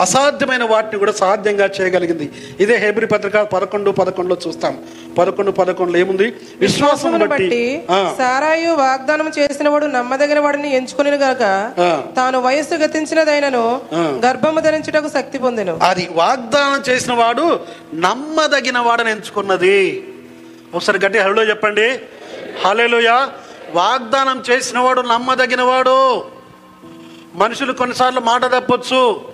[0.00, 2.32] అసాధ్యమైన వాటిని కూడా సాధ్యంగా చేయగలిగింది.
[2.60, 4.78] ఇదే హేబ్రి పత్రిక పదకొండు పదకొండులో చూస్తాం.
[5.18, 6.34] పదకొండు పదకొండులో ఏముంది?
[6.56, 7.84] విశ్వాసం బట్టి.
[8.18, 12.02] సారాయు వాగ్దానం చేసిన వాడు నమ్మదగిన వాడిని ఎంచుకుని గనక ఆ.
[12.16, 13.80] తాను వయస్సు గతించినదైనను.
[13.94, 15.80] గర్భము ధరించుటకు శక్తి పొందెను.
[15.82, 17.60] అది వాగ్దానం చేసిన వాడు
[17.94, 20.08] నమ్మదగిన వాడని ఎంచుకున్నది.
[20.74, 21.98] ఒకసారి గట్టి హలో చెప్పండి.
[22.64, 23.28] హలేలుయ
[23.74, 26.24] వాగ్దానం చేసిన వాడు నమ్మదగిన వాడు
[27.34, 29.28] మనుషులు కొన్నిసార్లు మాట తప్పొచ్చు.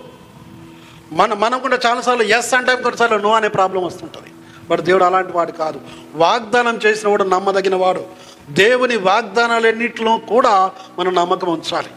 [1.11, 4.27] మన మనం కూడా చాలాసార్లు ఎస్ అంటే కొన్నిసార్లు నో అనే ప్రాబ్లం వస్తుంటుంది.
[4.69, 5.81] బట్ దేవుడు అలాంటి వాడు కాదు.
[6.15, 8.05] వాగ్దానం చేసిన వాడు నమ్మదగిన వాడు
[8.49, 11.87] దేవుని వాగ్దానాలన్నింటిలో కూడా మనం నమ్మకం ఉంచాలి.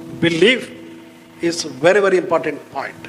[0.00, 0.62] Believe
[1.44, 3.08] is very very important point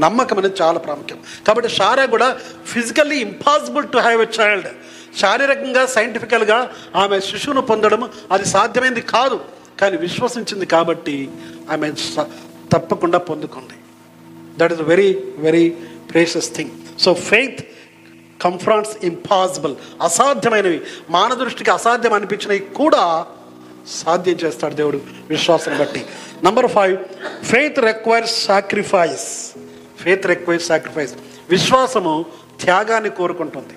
[0.00, 1.18] నమ్మకం అనేది చాలా ప్రాముఖ్యం.
[1.46, 4.68] కాబట్టి షారా కూడా physically impossible to have a child
[5.20, 9.55] శారీరకంగా సైంటిఫికల్గా ఆమె శిశువును పొందడం అది సాధ్యమైంది కాదు.
[9.80, 11.30] కానీ విశ్వసించింది కాబట్టి
[11.70, 11.92] ఆమె
[12.72, 13.76] తప్పకుండా పొందుకుంది.
[14.58, 15.70] That is very very
[16.12, 17.60] precious thing so faith
[18.42, 20.80] confronts impossible అసాధ్యమైనవి.
[21.10, 23.26] మానవ దృష్టికి అసాధ్యం అనిపించినవి కూడా
[23.88, 26.06] సాధ్యం చేస్తాడు దేవుడు విశ్వాసం బట్టి.
[26.44, 26.96] Number five
[27.44, 29.58] faith requires sacrifice
[30.02, 31.14] faith requires sacrifice
[31.50, 32.24] విశ్వాసము
[32.60, 33.74] త్యాగాన్ని కోరుకుంటుంది.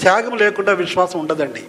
[0.00, 1.62] త్యాగం లేకుండా విశ్వాసం ఉండదండి.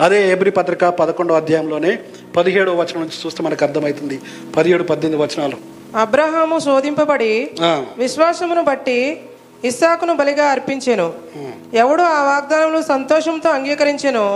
[0.00, 1.98] అదే ఎబ్రి పత్రిక పదకొండో అధ్యాయంలోనే
[2.34, 4.16] పదిహేడవ వచనం నుంచి చూస్తే మనకు అర్థమవుతుంది.
[4.56, 5.56] పదిహేడు పద్దెనిమిది వచనాలు.
[5.96, 7.32] అబ్రహాము శోధింపబడి
[7.98, 8.98] విశ్వాసమును బట్టి
[9.64, 11.08] ఇస్సాకును బలిగా అర్పించెను.
[11.74, 14.26] ఎవడు ఆ వాగ్దానములు సంతోషంతో అంగీకరించెనో?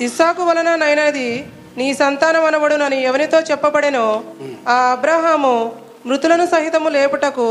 [0.00, 1.28] ఇస్సాకు వలన నైనది
[1.76, 4.06] నీ సంతానం అనబడునని ఎవరితో చెప్పబడెనో?
[4.68, 5.54] ఆ అబ్రహాము
[6.06, 7.48] మృతులను సహితము లేపుటకు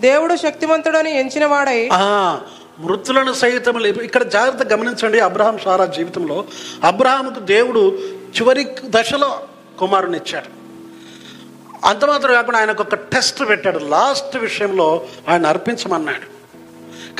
[0.00, 2.04] దేవుడు శక్తిమంతుడని ఎంచిన వాడై ఆ,
[2.80, 6.38] మృతులను సైతం లేపు ఇక్కడ జాగ్రత్త గమనించండి అబ్రహాం సారా జీవితంలో.
[6.84, 7.82] అబ్రహాముకు దేవుడు
[8.36, 9.40] చివరి దశలో
[9.78, 10.58] కుమారుని ఇచ్చాడు.
[11.86, 13.78] అంత మాత్రం కాకుండా ఆయనకు ఒక టెస్ట్ పెట్టాడు.
[13.78, 16.38] లాస్ట్ విషయంలో ఆయన అర్పించమన్నాడు.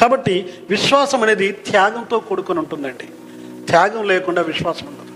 [0.00, 3.08] కాబట్టి విశ్వాసం అనేది త్యాగంతో కూడుకొని ఉంటుందండి.
[3.66, 5.08] త్యాగం లేకుండా విశ్వాసం ఉండదు.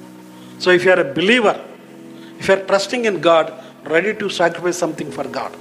[0.62, 1.56] So if you're a believer
[2.40, 3.46] if you're trusting in God
[3.88, 5.52] ready to sacrifice something for God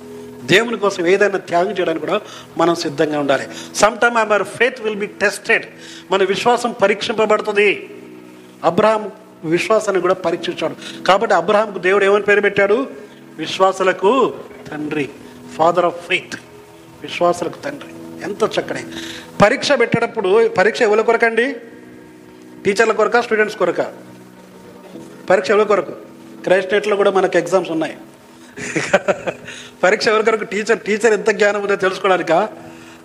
[0.47, 2.21] దేవుని కోసం ఏదైనా త్యాగం చేయడానికి కూడా
[2.57, 3.47] మనం సిద్ధంగా ఉండాలి.
[3.75, 5.65] Some time our faith will be tested
[6.11, 7.89] మన విశ్వాసం పరీక్షింపబడుతుంది.
[8.63, 9.11] అబ్రహాం
[9.45, 11.03] విశ్వాసాన్ని కూడా పరీక్షించాడు.
[11.03, 12.87] కాబట్టి అబ్రహాంకు దేవుడు ఏమని పేరు పెట్టాడు?
[13.37, 14.33] విశ్వాసులకు
[14.71, 15.09] తండ్రి
[15.55, 16.35] ఫాదర్ ఆఫ్ ఫెయిత్
[17.01, 17.89] విశ్వాసులకు తండ్రి.
[18.23, 18.83] ఎంత చక్కని.
[19.41, 21.55] పరీక్ష పెట్టేటప్పుడు పరీక్ష ఎవరి కొరకండి?
[22.65, 23.93] టీచర్ల కొరక స్టూడెంట్స్ కొరక?
[25.29, 25.91] పరీక్ష ఎవరి కొరకు?
[26.43, 27.97] క్రైస్ట్ నెట్లో కూడా మనకు ఎగ్జామ్స్ ఉన్నాయి.
[29.83, 30.43] పరీక్ష ఎవరి కొరకు?
[30.43, 32.31] టీచర్ టీచర్ ఎంత జ్ఞానం ఉందో తెలుసుకోవడానిక?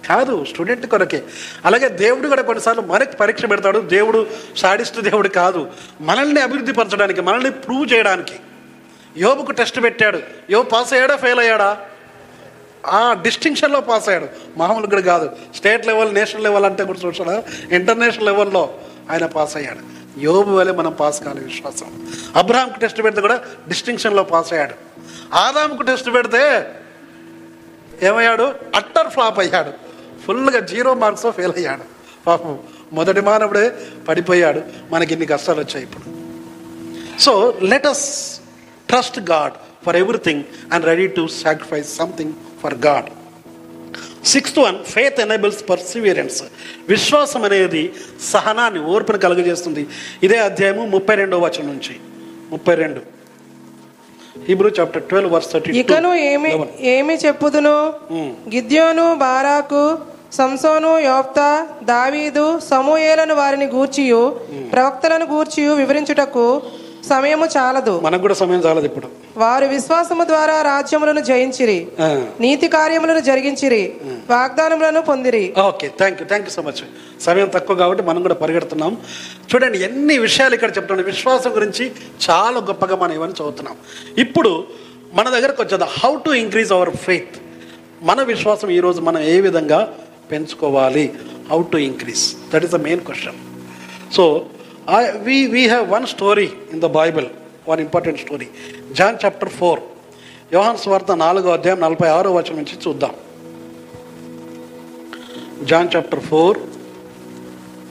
[0.07, 1.23] కాదు స్టూడెంట్ కొరకే.
[1.65, 5.71] అలాగే దేవుడు కూడా కొన్నిసార్లు మనకి పరీక్ష పెడతాడు దేవుడు సాడిస్ట్ దేవుడు కాదు.
[6.01, 8.35] మనల్ని అభివృద్ధి పరచడానికి మనల్ని ప్రూవ్ చేయడానికి.
[9.17, 10.21] యోబుకు టెస్ట్ పెట్టాడు.
[10.51, 11.79] యోబు పాస్ అయ్యాడా ఫెయిల్ అయ్యాడా?
[12.87, 14.29] ఆ డిస్టింక్షన్లో పాస్ అయ్యాడు.
[14.57, 15.37] మామూలు కూడా కాదు.
[15.57, 18.75] స్టేట్ లెవెల్ నేషనల్ లెవెల్ అంటే కూడా చూసాడా ఇంటర్నేషనల్ లెవెల్లో
[19.11, 19.97] ఆయన పాస్ అయ్యాడు.
[20.21, 22.09] యోబు వలె మనం పాస్ కావాలి విశ్వాసం.
[22.37, 24.75] అబ్రహాంకు టెస్ట్ పెడితే కూడా డిస్టింక్షన్లో పాస్ అయ్యాడు.
[25.35, 26.75] ఆదాంకు టెస్ట్ పెడితే
[28.03, 28.55] ఏమయ్యాడు?
[28.75, 29.86] అట్టర్ ఫ్లాప్ అయ్యాడు.
[30.27, 31.85] ఫుల్గా జీరో మార్క్స్ ఫెయిల్ అయ్యాడు.
[32.27, 32.59] పాపం
[32.93, 33.67] మొదటి మానవుడే
[34.09, 34.61] పడిపోయాడు.
[34.93, 36.05] మనకి ఇన్ని కష్టాలు వచ్చాయి ఇప్పుడు.
[37.25, 38.07] So let us
[38.89, 39.55] trust God
[39.87, 43.09] for everything and ready to sacrifice something for God
[44.27, 46.39] sixth one faith enables perseverance
[46.89, 47.93] విశ్వాసం అనేది
[48.33, 49.87] సహనాన్ని ఓర్పును కలుగజేస్తుంది.
[50.23, 51.95] ఇదే అధ్యాయము ముప్పై రెండో వచనం నుంచి.
[52.51, 53.01] ముప్పై రెండు.
[54.49, 57.77] Hebrew chapter twelve verse thirty ఇకను ఏమి ఏమి చెప్పుదును?
[58.55, 59.83] గిద్యోను బారాకు
[60.33, 64.41] సంసోను యోప్తా దావీదు సమూయేలను వారిని గూర్చియు
[64.73, 66.63] ప్రవక్తలను గూర్చియు వివరించుటకు
[67.09, 68.01] సమయము చాలదు.
[68.01, 69.09] మనకు కూడా సమయం చాలదు ఇప్పుడు.
[69.37, 71.89] వారు విశ్వాసము ద్వారా రాజ్యములను జయించిరి.
[72.41, 73.93] నీతి కార్యములను జరిగించిరి
[74.31, 75.55] వాగ్దానములను పొందిరి.
[75.67, 76.83] Okay thank you thank you so much.
[77.21, 78.99] సమయం తక్కువ కాబట్టి మనం కూడా పరిగెడుతున్నాం.
[79.55, 81.07] చూడండి ఎన్ని విషయాలు ఇక్కడ చెప్తున్నాం.
[81.07, 81.93] విశ్వాసం గురించి
[82.31, 83.77] చాలా గొప్పగా మనం ఇవన్నీ చదువుతున్నాం.
[84.19, 84.65] ఇప్పుడు
[85.15, 87.37] మన దగ్గరకు వచ్చేది how to increase our faith
[88.03, 89.95] మన విశ్వాసం ఈరోజు మనం ఏ విధంగా
[90.31, 91.13] పెంచుకోవాలి
[91.51, 93.37] how to increase that is the main question
[94.15, 94.47] so
[94.97, 97.27] I we we have one story in the Bible
[97.69, 98.47] one important story
[98.93, 99.81] John chapter four
[100.53, 103.15] యోహాన్ స్వార్థ నాలుగో అధ్యాయం నలభై ఆరో వచనం నుంచి చూద్దాం.
[105.63, 106.59] John chapter four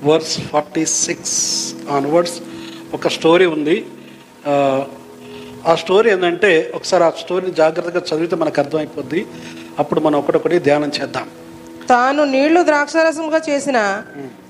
[0.04, 2.40] verse forty six onwards
[2.94, 3.86] ఒక story ఉంది.
[4.48, 4.86] ఆ,
[5.68, 9.26] ఆ స్టోరీ ఏంటంటే ఒకసారి ఆ స్టోరీని జాగ్రత్తగా చదివితే మనకు అర్థమైపోద్ది.
[9.80, 11.30] అప్పుడు మనం ఒకటొకటి ధ్యానం చేద్దాం.
[11.90, 14.04] తాను నీళ్ళు ద్రాక్షారసముగా చేసిన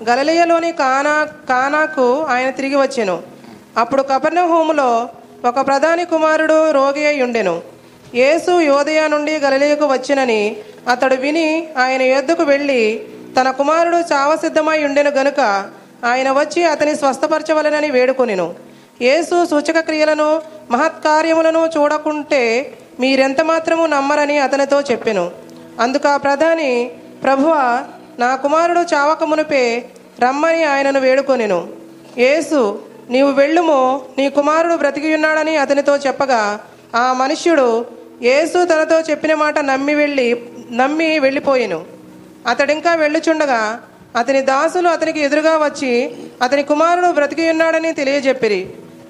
[0.08, 3.22] గలలియలోని కానా కానాకు ఆయన తిరిగి వచ్చెను.
[3.78, 5.08] అప్పుడు కపర్ణహోములో
[5.44, 7.62] ఒక ప్రధాని కుమారుడు రోగి అయి ఉండెను.
[8.14, 10.56] యేసు యోదయ నుండి గలలియకు వచ్చినని
[10.88, 12.82] అతడు విని ఆయన యొద్దకు వెళ్ళి
[13.40, 15.40] తన కుమారుడు చావసిద్ధమై ఉండెను గనుక
[16.04, 18.54] ఆయన వచ్చి అతని స్వస్థపరచవలనని వేడుకొనిను.
[19.02, 25.30] యేసు సూచక క్రియలను మహత్కార్యములను చూడకుంటే మీరెంత మాత్రము నమ్మరని అతనితో చెప్పెను.
[25.80, 26.90] అందుకు ఆ ప్రధాని
[27.22, 27.84] ప్రభువా
[28.18, 29.84] నా కుమారుడు చావక మునిపే
[30.20, 31.68] రమ్మని ఆయనను వేడుకొనెను.
[32.18, 32.60] యేసు
[33.10, 36.60] నీవు వెళ్ళుము నీ కుమారుడు బ్రతికియున్నాడని అతనితో చెప్పగా
[36.94, 37.86] ఆ మనుష్యుడు
[38.22, 40.28] యేసు తనతో చెప్పిన మాట నమ్మి వెళ్ళి
[40.70, 41.84] నమ్మి వెళ్ళిపోయెను.
[42.46, 43.80] అతడింకా వెళ్ళుచుండగా
[44.16, 45.92] అతని దాసులు అతనికి ఎదురుగా వచ్చి
[46.42, 48.62] అతని కుమారుడు బ్రతికి ఉన్నాడని తెలియజెప్పిరి.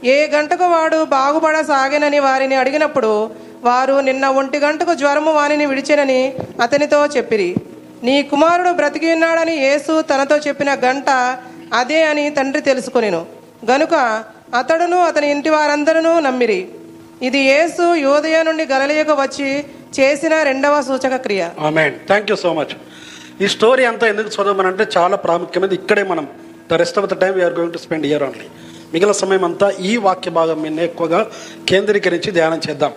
[0.04, 3.30] ఏ గంటకు వాడు బాగుపడసాగెనని వారిని అడిగినప్పుడు
[3.62, 6.20] వారు నిన్న ఒంటి గంటకు జ్వరము వానిని విడిచెనని
[6.62, 7.56] అతనితో చెప్పిరి.
[8.04, 11.10] నీ కుమారుడు బ్రతికి ఉన్నాడని యేసు తనతో చెప్పిన గంట
[11.80, 13.20] అదే అని తండ్రి తెలుసుకొనెను.
[13.70, 13.94] గనుక
[14.60, 16.60] అతడును అతని ఇంటి వారందరూ నమ్మిరి.
[17.28, 19.48] ఇది యేసు యోదయ నుండి గలలియకు వచ్చి
[19.98, 21.42] చేసిన రెండవ సూచక క్రియ.
[22.10, 22.74] Thank you so much.
[23.44, 25.76] ఈ స్టోరీ అంతా ఎందుకు చదవమనంటే చాలా ప్రాముఖ్యమైనది.
[25.80, 26.26] ఇక్కడే మనం
[26.70, 28.46] the rest of the time we're going to spend year only.
[28.92, 31.20] మిగిలిన సమయం అంతా ఈ వాక్య భాగం మీద ఎక్కువగా
[31.70, 32.92] కేంద్రీకరించి ధ్యానం చేద్దాం.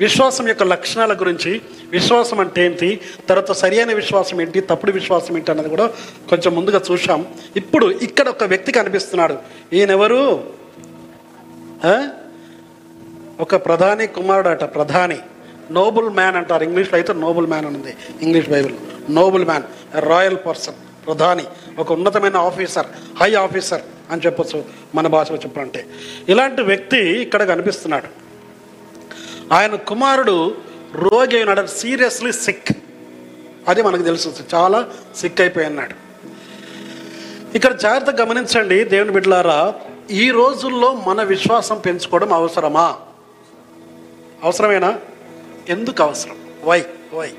[0.00, 3.00] విశ్వాసం యొక్క లక్షణాల గురించి విశ్వాసం అంటే ఏంటి?
[3.28, 4.60] తర్వాత సరియైన విశ్వాసం ఏంటి?
[4.60, 5.86] తప్పుడు విశ్వాసం ఏంటి అన్నది కూడా
[6.30, 7.26] కొంచెం ముందుగా చూసాం
[7.56, 9.36] ఇప్పుడు ఇక్కడ ఒక వ్యక్తి కనిపిస్తున్నాడు.
[9.72, 10.44] ఈయనెవరు?
[13.40, 15.18] ఒక ప్రధాని కుమారుడు అట ప్రధాని.
[15.70, 16.64] నోబుల్ మ్యాన్ అంటారు.
[16.64, 17.96] ఇంగ్లీష్లో అయితే నోబుల్ మ్యాన్ అని ఉంది.
[18.22, 18.74] English Bible.
[19.10, 19.62] Noble man
[19.98, 21.44] royal person ప్రధాని
[21.78, 22.86] ఒక ఉన్నతమైన ఆఫీసర్
[23.22, 23.80] హై ఆఫీసర్
[24.10, 25.86] అని చెప్పొచ్చు మన భాషలో చెప్పాలంటే.
[26.28, 28.23] ఇలాంటి వ్యక్తి ఇక్కడ కనిపిస్తున్నాడు.
[29.52, 30.54] ఆయన కుమారుడు
[30.94, 31.66] రోగి అయినాడు.
[31.66, 32.68] Seriously sick.
[33.68, 34.34] అది మనకు తెలుసు.
[34.54, 35.94] చాలా సిక్ అయిపోయి అన్నాడు.
[37.56, 39.74] ఇక్కడ జాగ్రత్తగా గమనించండి దేవుని బిడ్డలారా
[40.10, 42.96] ఈ రోజుల్లో మన విశ్వాసం పెంచుకోవడం అవసరమా?
[44.44, 45.00] అవసరమేనా?
[45.68, 46.36] ఎందుకు అవసరం?
[46.64, 47.30] వై వై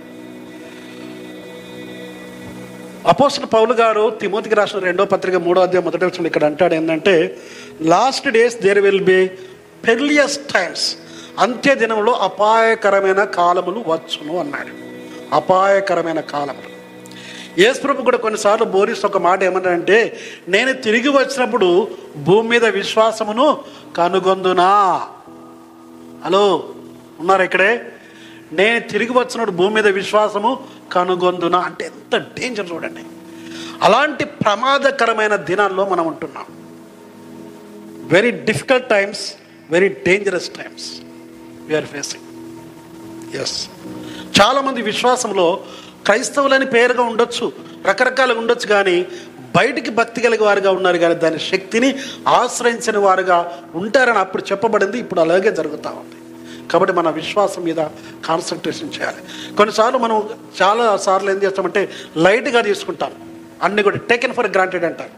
[3.08, 7.38] అపోసిన పౌలు గారు తిమోతికి రాసిన రెండో పత్రిక మూడో అధ్యాయం మొదటి వచ్చిన ఇక్కడ అంటాడు ఏంటంటే
[7.82, 9.28] last days there will be
[9.88, 10.96] perilous times
[11.40, 14.70] అంత్య దినంలో అపాయకరమైన కాలములు వచ్చును అన్నాడు.
[15.36, 16.76] అపాయకరమైన కాలములు.
[17.62, 20.18] యేసుప్రభు కూడా కొన్నిసార్లు బోరిస్ ఒక మాట ఏమంటాడంటే
[20.48, 23.62] నేను తిరిగి వచ్చినప్పుడు భూమి మీద విశ్వాసమును
[23.96, 25.02] కనుగొందునా?
[26.26, 26.70] హలో
[27.20, 27.92] ఉన్నారు ఇక్కడే?
[28.52, 31.60] నేను తిరిగి వచ్చినప్పుడు భూమి మీద విశ్వాసము కనుగొందునా?
[31.60, 33.02] అంటే ఎంత డేంజర్ చూడండి.
[33.82, 36.46] అలాంటి ప్రమాదకరమైన దినాల్లో మనం ఉంటున్నాం.
[38.08, 39.34] Very difficult times
[39.70, 41.05] very dangerous times
[41.66, 42.24] we're facing
[43.36, 43.70] yes
[44.42, 45.64] చాలామంది విశ్వాసంలో
[46.06, 47.54] క్రైస్తవులని పేరుగా ఉండొచ్చు
[47.86, 49.06] రకరకాలుగా ఉండొచ్చు కానీ
[49.56, 55.52] బయటికి భక్తి కలిగి వారుగా ఉన్నారు కానీ దాని శక్తిని ఆశ్రయించిన వారుగా ఉంటారని అప్పుడు చెప్పబడింది ఇప్పుడు అలాగే
[55.52, 56.16] జరుగుతూ ఉంది.
[56.72, 57.76] కాబట్టి మన విశ్వాసం మీద
[58.26, 59.56] కాన్సన్ట్రేషన్ చేయాలి.
[59.56, 60.30] కొన్నిసార్లు మనం
[60.62, 63.12] చాలా సార్లు ఏం చేస్తామంటే లైట్గా తీసుకుంటాం.
[63.64, 65.10] అన్ని కూడా టేకెన్ ఫర్ గ్రాంటెడ్ అంటారు.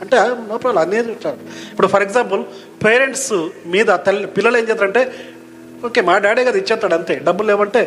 [0.00, 1.38] అంటే నో ప్రాబ్లం అన్నీ చూస్తారు.
[1.70, 2.44] ఇప్పుడు ఫర్ ఎగ్జాంపుల్
[2.84, 5.32] పేరెంట్స్ మీద తల్లి పిల్లలు ఏం చేస్తారంటే
[5.84, 7.14] ఓకే మా డాడీ గారు ఇచ్చేస్తాడు అంతే.
[7.24, 7.82] డబ్బులు లేవంటే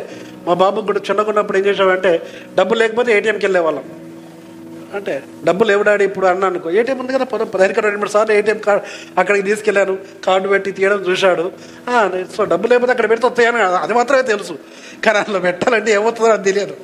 [0.46, 2.12] మా బాబుకి కూడా చిన్నగున్నప్పుడు ఏం చేసామంటే
[2.54, 3.84] డబ్బులు లేకపోతే ఏటీఎంకి వెళ్ళేవాళ్ళం.
[4.94, 6.70] అంటే డబ్బులు ఎవడాడి డాడీ ఇప్పుడు అన్న అనుకో.
[6.70, 8.82] ఏటీఎం ఉంది కదా పొలం పదిహేను రెండు మూడు సార్లు ఏటీఎం కార్డు
[9.20, 9.98] అక్కడికి తీసుకెళ్ళాను.
[10.24, 11.52] కార్డు పెట్టి తీయడం చూశాడు.
[12.36, 14.58] సో డబ్బులు లేకపోతే అక్కడ పెడితే వస్తాయని అది మాత్రమే తెలుసు.
[15.04, 16.76] కానీ అందులో పెట్టాలంటే ఏమవుతుందో అది తెలియదు.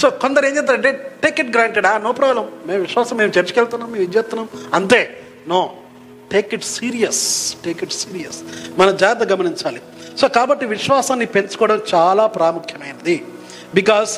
[0.00, 3.92] సో కొందరు ఏం చేస్తారంటే టేక్ ఇట్ గ్రాంటెడ్ ఆ నో ప్రాబ్లం మేము విశ్వాసం మేము చర్చికి వెళ్తున్నాం
[3.92, 4.48] మేము ఇది చేస్తున్నాం.
[4.74, 5.00] అంతే.
[5.48, 5.70] No
[6.32, 8.40] take it serious take it serious
[8.78, 9.82] మన జాగ్రత్త గమనించాలి.
[10.20, 13.16] సో కాబట్టి విశ్వాసాన్ని పెంచుకోవడం చాలా ప్రాముఖ్యమైనది.
[13.74, 14.12] Because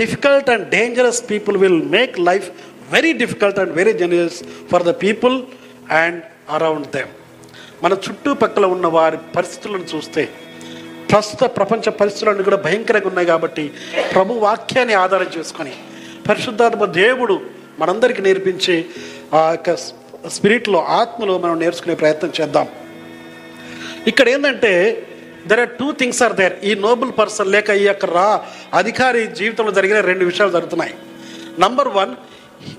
[0.00, 2.46] difficult and dangerous people will make life
[2.92, 4.38] very difficult and very dangerous
[4.72, 5.36] for the people
[6.02, 7.12] and around them
[7.84, 10.22] మన చుట్టుపక్కల ఉన్న వారి పరిస్థితులను చూస్తే
[11.10, 13.64] ప్రస్తుత ప్రపంచ పరిస్థితులన్నీ కూడా భయంకరంగా ఉన్నాయి కాబట్టి
[14.14, 15.74] ప్రభు వాక్యాన్ని ఆధారం చేసుకొని
[16.28, 17.34] పరిశుద్ధాత్మ దేవుడు
[17.80, 18.76] మనందరికీ నేర్పించే
[19.34, 19.74] ఆ యొక్క
[20.28, 22.66] స్పిరిట్లో ఆత్మలో మనం నేర్చుకునే ప్రయత్నం చేద్దాం.
[24.06, 24.72] ఇక్కడ ఏంటంటే
[25.46, 29.72] there are two things are there ఈ నోబుల్ పర్సన్ లేక ఈ యొక్క రా అధికారి జీవితంలో
[29.72, 30.94] జరిగిన రెండు విషయాలు జరుగుతున్నాయి.
[31.58, 32.14] Number one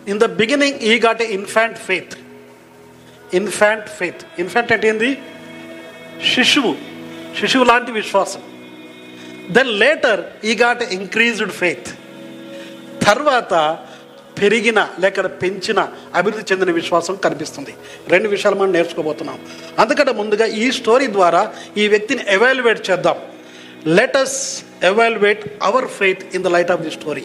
[0.08, 2.14] in the beginning he got a infant faith
[3.34, 5.18] infant faith infant అంటే ఏంది?
[6.36, 6.76] శిశువు.
[7.40, 8.42] శిశువు లాంటి విశ్వాసం.
[9.52, 11.88] Then later he got increased faith
[13.06, 13.54] తర్వాత
[14.42, 17.74] పెరిగిన లేక పెంచిన అభివృద్ధి చెందిన విశ్వాసం కనిపిస్తుంది.
[18.08, 19.40] రెండు విషయాలు మనం నేర్చుకోబోతున్నాం.
[19.80, 23.16] అందుకంటే ముందుగా ఈ స్టోరీ ద్వారా ఈ వ్యక్తిని ఎవాల్యుయేట్ చేద్దాం.
[23.96, 27.24] Let us evaluate our faith in the light of the story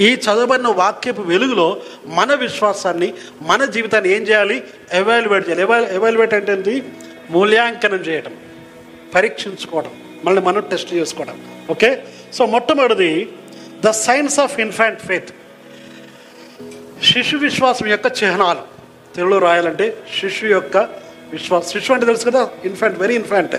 [0.00, 4.64] ఈ చదవబడిన వాక్యపు వెలుగులో మన విశ్వాసాన్ని మన జీవితాన్ని ఏం చేయాలి?
[4.92, 5.62] ఎవాల్యుయేట్ చేయాలి.
[5.62, 6.82] ఎవాల్ ఎవాల్యుయేట్ అంటే ఏంటి?
[7.30, 8.36] మూల్యాంకనం చేయడం
[9.14, 9.90] పరీక్షించుకోవడం
[10.24, 11.40] మళ్ళీ మనం టెస్ట్ చేసుకోవడం
[11.70, 12.02] ఓకే
[12.34, 13.28] సో మొట్టమొదటిది
[13.84, 15.30] the signs of infant faith
[17.02, 18.60] శిశు విశ్వాసం యొక్క చిహ్నాలు.
[19.14, 20.76] తెలుగులో రాయాలంటే శిశు యొక్క
[21.32, 21.80] విశ్వాసం.
[21.80, 22.48] శిశు అంటే తెలుసు కదా?
[22.64, 23.56] ఇన్ఫాంట్ వెరీ ఇన్ఫాంట్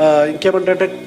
[0.00, 1.02] ఇంకేమంటే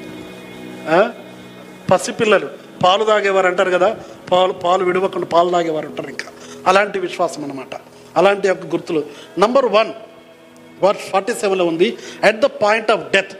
[1.90, 2.48] పసిపిల్లలు.
[2.84, 4.00] పాలు తాగేవారు అంటారు కదా?
[4.32, 6.24] పాలు పాలు విడవకుండా పాలు తాగేవారు అంటారు ఇంకా.
[6.66, 7.80] అలాంటి విశ్వాసం అన్నమాట.
[8.16, 9.06] అలాంటి యొక్క గుర్తులు.
[9.38, 9.92] నంబర్ వన్
[10.82, 11.96] వర్స్ ఫార్టీ సెవెన్లో ఉంది.
[12.24, 13.32] At the point of death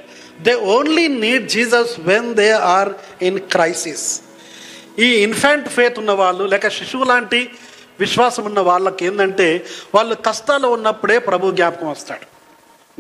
[0.43, 2.89] they only need Jesus when they are
[3.23, 4.21] in crisis
[4.99, 7.49] ఈ ఇన్ఫాంట్ ఫేత్ ఉన్న వాళ్ళు లేక శిశువు లాంటి
[8.01, 12.39] విశ్వాసం ఉన్న వాళ్ళకి ఏంటంటే వాళ్ళు కష్టాలు ఉన్నప్పుడే ప్రభు జ్ఞాపకం వస్తాడు.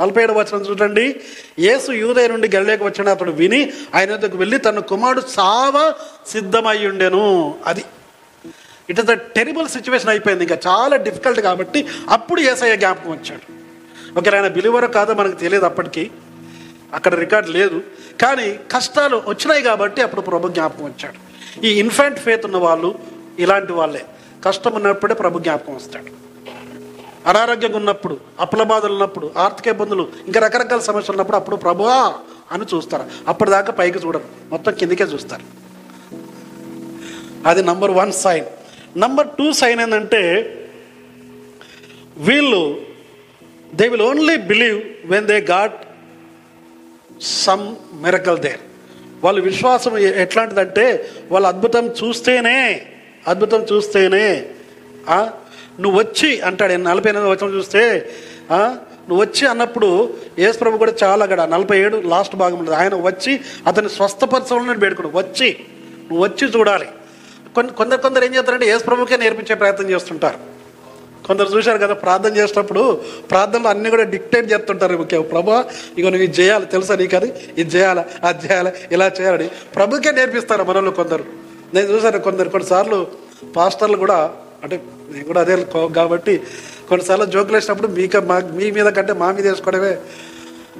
[0.01, 1.21] నలభై ఏడు వచనం చూడండి.
[1.59, 5.95] యేసు యూదయ నుండి గలిలేకి వచ్చిన అతడు విని ఆయన వద్దకు వెళ్ళి తన కుమారుడు చాలా
[6.27, 7.55] సిద్ధమై ఉండెను.
[7.67, 7.85] అది
[8.91, 10.45] it is the terrible situation అయిపోయింది.
[10.45, 13.59] ఇంకా చాలా డిఫికల్ట్ కాబట్టి అప్పుడు ఏసయ్య జ్ఞాపకం వచ్చాడు.
[14.19, 16.11] ఓకే ఆయన బిలివరో కాదో మనకు తెలియదు అప్పటికి.
[16.93, 17.83] అక్కడ రికార్డు లేదు.
[18.23, 21.29] కానీ కష్టాలు వచ్చినాయి కాబట్టి అప్పుడు ప్రభు జ్ఞాపకం వచ్చాడు.
[21.67, 22.99] ఈ ఇన్ఫాంట్ ఫేత్ ఉన్న వాళ్ళు
[23.39, 24.05] ఇలాంటి వాళ్ళే.
[24.45, 26.29] కష్టం ఉన్నప్పుడే ప్రభు జ్ఞాపకం వస్తాడు.
[27.29, 32.15] అనారోగ్యంగా ఉన్నప్పుడు అప్పుల బాధలు ఉన్నప్పుడు ఆర్థిక ఇబ్బందులు ఇంకా రకరకాల సమస్యలు ఉన్నప్పుడు అప్పుడు ప్రభువా
[32.53, 33.05] అని చూస్తారు.
[33.29, 34.25] అప్పటిదాకా పైకి చూడరు.
[34.51, 35.43] మొత్తం కిందికే చూస్తారు.
[37.49, 38.47] అది number one sign.
[38.99, 40.55] Number two sign ఏంటంటే
[42.17, 42.81] వీళ్ళు
[43.75, 45.75] they will only believe when they got
[47.23, 48.61] some miracle there.
[49.25, 52.87] వాళ్ళ విశ్వాసం ఎట్లాంటిదంటే వాళ్ళ అద్భుతం చూస్తేనే
[53.27, 54.47] అద్భుతం చూస్తేనే
[55.81, 56.73] నువ్వు వచ్చి అంటాడు.
[56.73, 58.11] నలభై ఎనిమిది వచనం చూస్తే
[58.53, 63.91] నువ్వు వచ్చి అన్నప్పుడు యేసుప్రభు కూడా చాలా గడ నలభై ఏడు లాస్ట్ భాగం ఉండదు ఆయన వచ్చి అతన్ని
[63.91, 65.57] స్వస్థపరచాలని వేడుకుడు వచ్చి
[66.09, 66.89] నువ్వు వచ్చి చూడాలి.
[67.55, 70.39] కొన్ని కొందరు కొందరు ఏం చేస్తారంటే యేసుప్రభుకే నేర్పించే ప్రయత్నం చేస్తుంటారు.
[71.27, 72.83] కొందరు చూశారు కదా ప్రార్థన చేసినప్పుడు
[73.31, 74.97] ప్రార్థనలు అన్నీ కూడా డిక్టేట్ చేస్తుంటారు.
[74.97, 75.65] ఓకే ప్రభా
[75.99, 76.67] ఇక నువ్వు ఇది చేయాలి.
[76.67, 77.33] తెలుసా నీకు అది?
[77.59, 78.05] ఇది చేయాలా?
[78.25, 78.73] అది చేయాలి?
[78.93, 81.48] ఇలా చేయాలని ప్రభుకే నేర్పిస్తారు మనలో కొందరు.
[81.75, 83.07] నేను చూశాను కొందరు కొన్నిసార్లు
[83.57, 86.43] పాస్టర్లు కూడా అంటే నేను కూడా అదే కాబట్టి
[86.89, 89.97] కొన్నిసార్లు జోకులు వేసినప్పుడు మీక మా మీ మీద కంటే మా మీద వేసుకోవడమే.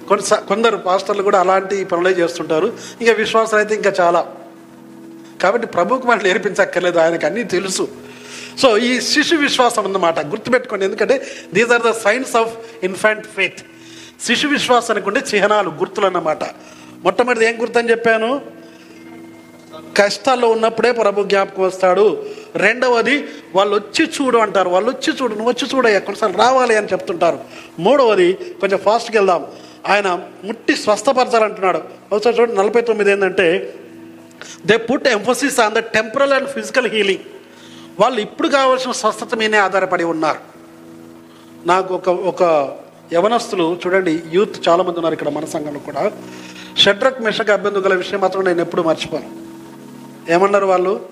[0.09, 2.73] కొన్నిసా కొందరు పాస్టర్లు కూడా అలాంటి పనులే చేస్తుంటారు.
[3.01, 4.27] ఇంకా విశ్వాసం అయితే ఇంకా చాలా.
[5.43, 7.89] కాబట్టి ప్రభువుకు మనం నేర్పించక్కర్లేదు ఆయనకు అన్నీ తెలుసు.
[8.63, 10.85] సో ఈ శిశు విశ్వాసం అన్నమాట గుర్తుపెట్టుకోండి.
[10.85, 13.59] ఎందుకంటే these are the signs of infant faith
[14.27, 16.45] శిశు విశ్వాసానికి ఉండే చిహ్నాలు గుర్తులు అన్నమాట.
[17.03, 18.58] మొట్టమొదటి ఏం గుర్తు అని చెప్పాను?
[19.99, 22.27] కష్టాల్లో ఉన్నప్పుడే ప్రభు జ్ఞాపకం వస్తాడు.
[22.55, 24.69] రెండవది వాళ్ళు వచ్చి చూడు అంటారు.
[24.69, 27.39] వాళ్ళు వచ్చి చూడు నువ్వు వచ్చి చూడయ్యా కొన్నిసార్లు రావాలి అని చెప్తుంటారు.
[27.79, 29.47] మూడవది కొంచెం ఫాస్ట్కి వెళ్దాం.
[29.89, 31.83] ఆయన ముట్టి స్వస్థపరచాలంటున్నాడు.
[32.13, 33.75] ఒకసారి చూడండి నలభై తొమ్మిది ఏంటంటే
[34.67, 37.25] they put emphasis on the temporal and physical healing.
[38.01, 40.39] వాళ్ళు ఇప్పుడు కావాల్సిన స్వస్థత మీదే ఆధారపడి ఉన్నారు.
[41.67, 42.43] నాకు ఒక ఒక
[43.13, 46.13] యవనస్తులు చూడండి యూత్ చాలామంది ఉన్నారు ఇక్కడ మన సంఘంలో కూడా.
[46.77, 49.48] షడ్రక్ మిషక్ గల విషయం మాత్రం నేను ఎప్పుడు మర్చిపోను.
[50.29, 51.09] ఏమన్నారు వాళ్ళు?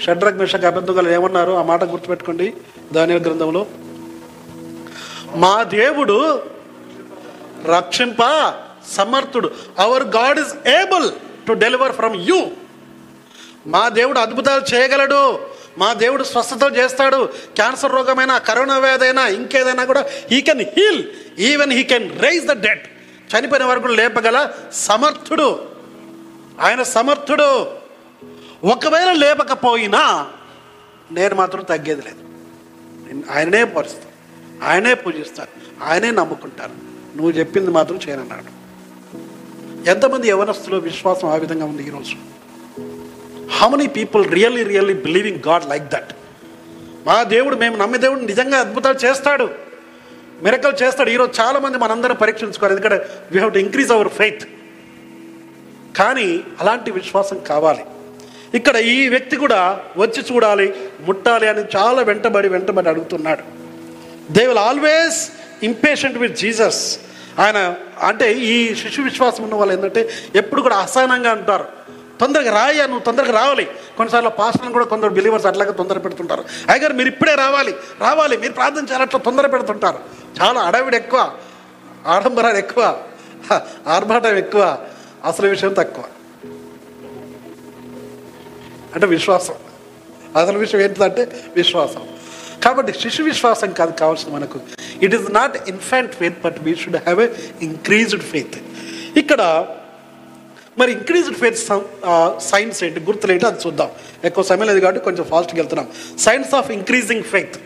[0.00, 1.52] షడ్రగ్ మిషక్ అభ్యందుకులు ఏమన్నారు?
[1.52, 2.54] ఆ మాట గుర్తుపెట్టుకోండి
[2.92, 3.66] దాని గ్రంథంలో.
[5.34, 6.42] మా దేవుడు
[7.64, 8.54] రక్షింప
[8.92, 9.50] సమర్థుడు.
[9.78, 11.10] Our God is able
[11.48, 12.46] to deliver from you
[13.66, 15.40] మా దేవుడు అద్భుతాలు చేయగలడు.
[15.78, 17.28] మా దేవుడు స్వస్థతలు చేస్తాడు.
[17.54, 21.04] క్యాన్సర్ రోగమైనా కరోనా వ్యాధైనా ఇంకేదైనా కూడా he can heal
[21.38, 22.82] even he can raise the dead
[23.34, 25.68] చనిపోయిన వరకు లేపగల సమర్థుడు.
[26.60, 27.83] ఆయన సమర్థుడు.
[28.64, 30.26] ఒకవేళ లేపకపోయినా
[31.10, 32.24] నేను మాత్రం తగ్గేది లేదు.
[33.32, 34.14] ఆయననే పరుస్తాను.
[34.64, 36.74] ఆయనే పూజిస్తాను ఆయనే నమ్ముకుంటాను
[37.16, 38.64] నువ్వు చెప్పింది మాత్రం చేయనన్నాడు.
[39.88, 42.14] ఎంతమంది యవనస్తులో విశ్వాసం ఆ విధంగా ఉంది ఈరోజు?
[43.58, 46.12] How many people really really believing God like that
[47.06, 49.48] మా దేవుడు మేము నమ్మే దేవుడు నిజంగా అద్భుతాలు చేస్తాడు.
[50.42, 51.10] మిరకలు చేస్తాడు.
[51.10, 52.76] ఈరోజు చాలామంది మనందరూ మనందరం పరీక్షించుకోవాలి.
[52.76, 54.48] ఎందుకంటే we have to increase our faith
[55.96, 57.84] కానీ అలాంటి విశ్వాసం కావాలి.
[58.58, 59.60] ఇక్కడ ఈ వ్యక్తి కూడా
[60.02, 60.66] వచ్చి చూడాలి
[61.06, 63.42] ముట్టాలి అని చాలా వెంటబడి వెంటబడి అడుగుతున్నాడు.
[64.34, 65.18] They will always
[65.68, 66.82] impatient with Jesus
[67.44, 67.58] ఆయన
[68.08, 70.02] అంటే ఈ శిశు విశ్వాసం ఉన్న వాళ్ళు ఏంటంటే
[70.40, 71.66] ఎప్పుడు కూడా అసహనంగా అంటారు
[72.20, 73.64] తొందరగా రాయ్యా నువ్వు తొందరగా రావాలి.
[73.96, 76.42] కొన్నిసార్లు పాస్టర్లు కూడా కొందరు బిలీవర్స్ అట్లాగే తొందర పెడుతుంటారు.
[76.70, 79.98] అయ్యగారు మీరు ఇప్పుడే రావాలి రావాలి మీరు ప్రార్థన చేయాలి అట్లా తొందర పెడుతుంటారు.
[80.38, 81.20] చాలా అడవిడి ఎక్కువ
[82.14, 82.84] ఆడంబరాలు ఎక్కువ
[83.96, 84.62] ఆర్భాటం ఎక్కువ
[85.30, 86.04] అసలు విషయం తక్కువ.
[88.94, 89.54] అంటే విశ్వాసం.
[90.42, 91.22] అసలు విషయం ఏంటిదంటే
[91.56, 92.02] విశ్వాసం.
[92.64, 94.60] కాబట్టి శిశు విశ్వాసం కాదు కావాల్సిన మనకు.
[95.02, 97.28] It is not infant faith but we should have a
[97.62, 98.56] increased faith
[99.18, 99.42] ఇక్కడ
[100.78, 101.58] మరి ఇంక్రీజ్డ్ ఫెయిత్
[102.42, 103.46] సైన్స్ ఏంటి గుర్తులు ఏంటి?
[103.46, 103.90] అది చూద్దాం.
[104.24, 105.88] ఎక్కువ సమయం లేదు కాబట్టి కొంచెం ఫాస్ట్గా వెళ్తున్నాం.
[106.18, 107.56] సైన్స్ ఆఫ్ ఇంక్రీజింగ్ ఫెయిత్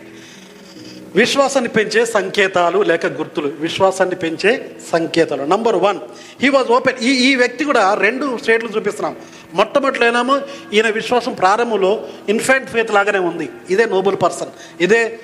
[1.15, 3.47] విశ్వాసాన్ని పెంచే సంకేతాలు లేక గుర్తులు.
[3.47, 5.43] విశ్వాసాన్ని పెంచే సంకేతాలు.
[5.43, 5.99] Number one
[6.41, 9.15] he was open ఈ ఈ వ్యక్తి కూడా రెండు స్టేట్లు చూపిస్తున్నాం.
[9.53, 10.41] మొట్టమొదటిలో ఏనామో
[10.73, 13.49] ఈయన విశ్వాసం ప్రారంభంలో ఇన్ఫాంట్ ఫేత్ లాగానే ఉంది.
[13.69, 15.19] ఇదే నోబుల్ పర్సన్ ఇదే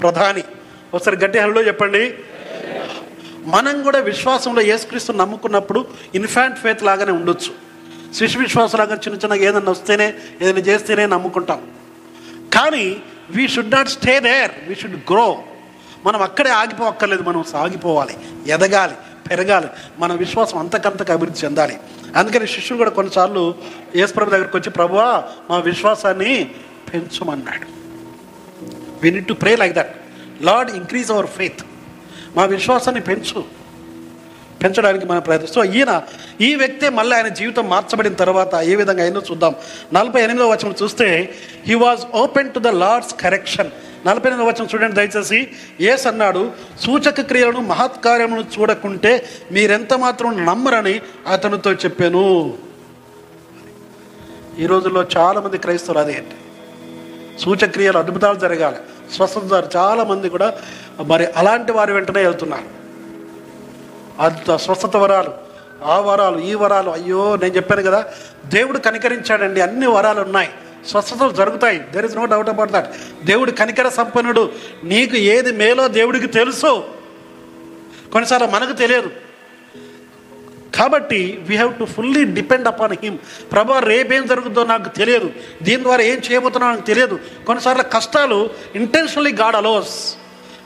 [0.00, 0.44] ప్రధాని.
[0.94, 2.14] ఒకసారి గట్టి హలో చెప్పండి.
[3.44, 7.52] మనం కూడా విశ్వాసంలో యేసుక్రీస్తు నమ్ముకున్నప్పుడు ఇన్ఫాంట్ ఫేత్ లాగానే ఉండొచ్చు.
[8.14, 11.60] శిశు విశ్వాసం లాగా చిన్న చిన్నగా ఏదైనా వస్తేనే ఏదైనా చేస్తేనే నమ్ముకుంటాం.
[12.54, 12.96] కానీ
[13.30, 15.42] we should not stay there we should grow
[16.06, 18.16] మనం అక్కడే ఆగిపోక్కర్లేదు మనం సాగిపోవాలి.
[18.46, 18.94] ఎదగాలి.
[19.30, 19.66] పెరగాలి.
[19.98, 21.78] మన విశ్వాసం అంతకంతకు అభివృద్ధి చెందాలి.
[22.16, 23.54] అందుకని శిష్యుడు కూడా కొన్నిసార్లు
[23.96, 26.50] యేసుప్రభు దగ్గరికి వచ్చి ప్రభువా మా విశ్వాసాన్ని
[26.94, 27.66] పెంచమన్నాడు.
[29.02, 29.96] We need to pray like that
[30.42, 31.60] lord increase our faith
[32.36, 33.57] మా విశ్వాసాన్ని పెంచు.
[34.62, 35.66] పెంచడానికి మనం ప్రయత్నిస్తాం.
[35.66, 36.02] సో ఈయన
[36.40, 39.54] ఈ వ్యక్తే మళ్ళీ ఆయన జీవితం మార్చబడిన తర్వాత ఏ విధంగా అయిందో చూద్దాం.
[39.92, 41.34] నలభై ఎనిమిదో వచనం చూస్తే
[41.66, 43.70] he was open to the lord's correction
[44.06, 45.48] నలభై ఎనిమిదో వచనం చూడండి దయచేసి.
[45.80, 51.00] ఏస్ అన్నాడు సూచక క్రియలను మహత్కార్యమును చూడకుంటే మీరెంత మాత్రం నమ్మరని
[51.32, 52.58] అతనితో చెప్పాను.
[54.58, 56.36] ఈ రోజుల్లో చాలామంది క్రైస్తవులు అదే అంటే
[57.38, 58.76] సూచక్రియలు అద్భుతాలు జరగాలి.
[59.16, 60.48] స్వస్థత చాలామంది కూడా
[61.00, 62.77] మరి అలాంటి వారి వెంటనే వెళ్తున్నారు.
[64.18, 65.30] అంత స్వస్థత వరాలు
[65.84, 68.04] ఆ వరాలు ఈ వరాలు అయ్యో నేను చెప్పాను కదా
[68.46, 70.48] దేవుడు కనికరించాడండి అన్ని వరాలు ఉన్నాయి.
[70.88, 71.78] స్వస్థతలు జరుగుతాయి.
[71.78, 72.88] There is no doubt about that
[73.24, 74.52] దేవుడు కనికర సంపన్నుడు.
[74.84, 76.84] నీకు ఏది మేలో దేవుడికి తెలుసు
[78.12, 79.10] కొన్నిసార్లు మనకు తెలియదు.
[80.74, 83.18] కాబట్టి we have to fully depend upon him
[83.52, 85.30] ప్రభా రేపేం జరుగుతుందో నాకు తెలియదు.
[85.62, 87.20] దీని ద్వారా ఏం చేయబోతున్నా నాకు తెలియదు.
[87.46, 90.14] కొన్నిసార్లు కష్టాలు ఇంటెన్షనలీ గాడ్ అలోస్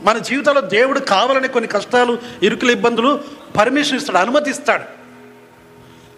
[0.02, 4.82] మన జీవితంలో దేవుడు కావాలని కొన్ని కష్టాలు ఇరుకులు ఇబ్బందులు పర్మిషన్ ఇస్తాడు అనుమతిస్తాడు.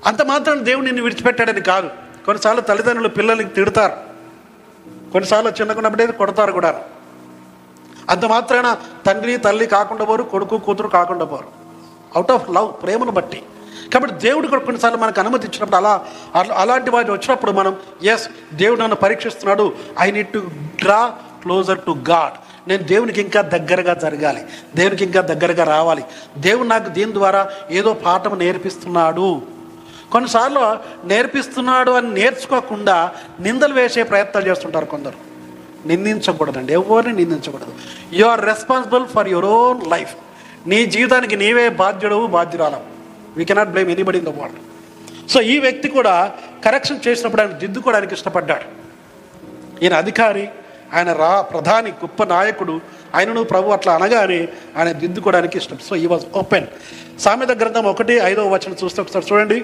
[0.07, 1.91] అంత మాత్రం దేవుడు నిన్ను విడిచిపెట్టాడని కాదు.
[2.27, 3.93] కొన్నిసార్లు తల్లిదండ్రులు పిల్లలకి తిడతారు.
[5.13, 6.83] కొన్నిసార్లు చిన్నకున్నప్పుడే కొడతారు కూడా.
[8.11, 11.45] అంత మాత్రాన తండ్రి తల్లి కాకుండా పోరు కొడుకు కూతురు కాకుండా పోరు.
[12.15, 13.43] అవుట్ ఆఫ్ లవ్ ప్రేమను బట్టి.
[13.95, 18.81] కాబట్టి దేవుడు కూడా కొన్నిసార్లు మనకు అనుమతి ఇచ్చినప్పుడు అలా అలా- అలాంటి వాటి వచ్చినప్పుడు మనం ఎస్ దేవుడు
[18.81, 19.75] నన్ను పరీక్షిస్తున్నాడు.
[20.01, 24.47] I need to draw closer to God నేను దేవునికి ఇంకా దగ్గరగా జరగాలి.
[24.77, 26.05] దేవునికి ఇంకా దగ్గరగా రావాలి.
[26.39, 29.43] దేవుడు నాకు దీని ద్వారా ఏదో పాఠం నేర్పిస్తున్నాడు.
[30.13, 35.35] కొన్నిసార్లు నేర్పిస్తున్నాడు అని నేర్చుకోకుండా నిందలు వేసే ప్రయత్నాలు చేస్తుంటారు కొందరు.
[35.87, 36.73] నిందించకూడదండి.
[36.73, 37.75] ఎవరిని నిందించకూడదు.
[38.13, 40.15] You are responsible for your own life
[40.67, 42.83] నీ జీవితానికి నీవే బాధ్యుడవు బాధ్యురాలవు.
[43.37, 44.59] We cannot blame anybody in the world
[45.31, 46.33] so ఈ వ్యక్తి కూడా
[46.65, 48.85] కరెక్షన్ చేసినప్పుడు ఆయన దిద్దుకోవడానికి ఇష్టపడ్డాడు.
[49.85, 50.49] ఈయన అధికారి
[50.97, 52.75] ఆయన రా ప్రధాని గొప్ప నాయకుడు
[53.17, 54.41] ఆయనను ప్రభు అట్లా అనగానే
[54.77, 55.79] ఆయన దిద్దుకోవడానికి ఇష్టం.
[55.89, 56.69] సో ఈ వాజ్ ఓపెన్
[57.25, 59.59] సామెత గ్రంథం ఒకటి ఐదవ వచనం చూస్తే ఒకసారి చూడండి.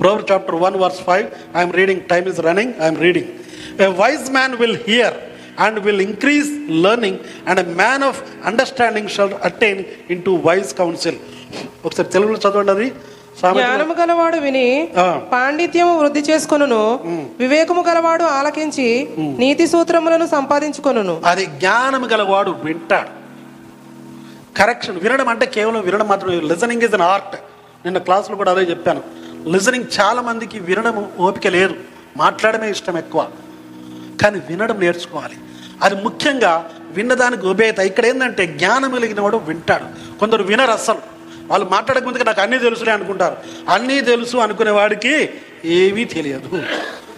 [0.00, 1.26] Proverbs chapter 1 verse 5
[1.56, 2.96] I am reading time is running I am
[4.00, 5.16] wise man will hear
[5.64, 6.48] and will increase
[6.84, 9.80] learning and a man of understanding shall attain
[10.14, 11.18] in to wise counsel
[11.86, 12.88] ఒకసారి తెలుగులో చదవండి అది.
[13.50, 14.88] జ్ఞానము గలవాడు విని.
[15.32, 17.00] పాండిత్యము వృద్ధి చేసుకొనును
[17.38, 21.20] వివేకము గలవాడు ఆలకించి నీతి సూత్రములను సంపాదించుకొనును.
[21.24, 23.08] అది జ్ఞానం గలవాడు వింటాడు.
[24.58, 26.40] కరెక్షన్ వినడం అంటే కేవలం వినడం మాత్రమే.
[26.40, 27.34] లిజనింగ్ ఇస్ అన్ ఆర్ట్
[27.84, 29.02] నిన్న క్లాస్లో కూడా అదే చెప్పాను.
[29.48, 31.74] లిజనింగ్ చాలా మందికి వినడం ఓపిక లేదు.
[32.16, 33.28] మాట్లాడమే ఇష్టం ఎక్కువ.
[34.22, 35.34] కానీ వినడం నేర్చుకోవాలి.
[35.82, 40.18] అది ముఖ్యంగా విన్నదానికి ఉభేత ఇక్కడ ఏంటంటే జ్ఞానం కలిగిన వాడు వింటాడు.
[40.18, 41.21] కొందరు వినరు అస్సలు.
[41.52, 43.36] వాళ్ళు మాట్లాడక ముందుగా నాకు అన్నీ తెలుసులే అనుకుంటారు.
[43.68, 45.30] అన్నీ తెలుసు అనుకునే వాడికి
[45.64, 46.62] ఏమీ తెలియదు.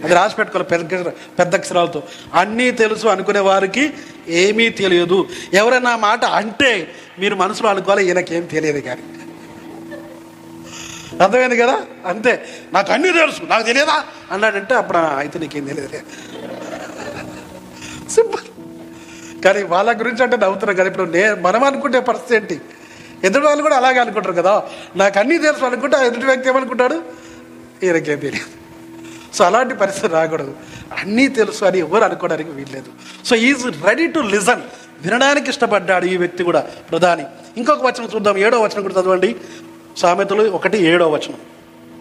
[0.05, 1.07] అది రాసి పెట్టుకోవాలి పెద్ద
[1.39, 2.03] పెద్ద అక్షరాలతో.
[2.35, 3.93] అన్నీ తెలుసు అనుకునే వారికి
[4.29, 5.29] ఏమీ తెలియదు.
[5.53, 9.03] ఎవరైనా మాట అంటే మీరు మనసులో అనుకోవాలి ఈయనకేం తెలియదు కానీ.
[11.23, 11.83] అర్థమైంది కదా?
[12.07, 12.49] అంతే.
[12.73, 13.43] నాకు అన్నీ తెలుసు.
[13.43, 14.05] నాకు తెలియదా?
[14.31, 15.89] అన్నాడంటే అప్పుడు అయితే నీకేం తెలియదు
[18.11, 18.43] సింపుల్.
[19.45, 22.61] కానీ వాళ్ళ గురించి అంటే నవ్వుతున్నాం కదా ఇప్పుడు నే మనం అనుకుంటే పరిస్థితి ఏంటి?
[23.25, 24.63] ఎదుటి వాళ్ళు కూడా అలాగే అనుకుంటారు కదా.
[24.97, 27.03] నాకు అన్నీ తెలుసు అనుకుంటే ఆ ఎదుటి వ్యక్తి ఏమనుకుంటాడు?
[27.83, 28.65] ఈయనకేం తెలియదు.
[29.37, 30.55] సో అలాంటి పరిస్థితి రాకూడదు.
[30.99, 32.91] అన్నీ తెలుసు అని ఎవరు అనుకోవడానికి వీల్లేదు.
[33.25, 34.61] So is ready to listen
[35.03, 37.25] వినడానికి ఇష్టపడ్డాడు ఈ వ్యక్తి కూడా ప్రధాని.
[37.57, 38.39] ఇంకొక వచనం చూద్దాం.
[38.39, 39.37] ఏడో వచనం కూడా చదవండి.
[39.97, 41.39] సామెతలు ఒకటి ఏడో వచనం.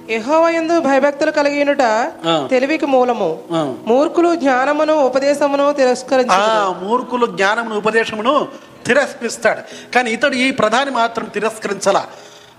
[0.09, 2.11] యెహోవాయందు భయభక్తులు కలిగినట.
[2.49, 3.43] తెలివికి మూలము.
[3.87, 8.47] మూర్ఖులు జ్ఞానమును ఉపదేశమును తిరస్కరించు మూర్ఖులు జ్ఞానమును ఉపదేశమును
[8.85, 9.91] తిరస్కరిస్తాడు.
[9.95, 12.07] కానీ ఇతడు ఈ ప్రధాని మాత్రం తిరస్కరించాలా.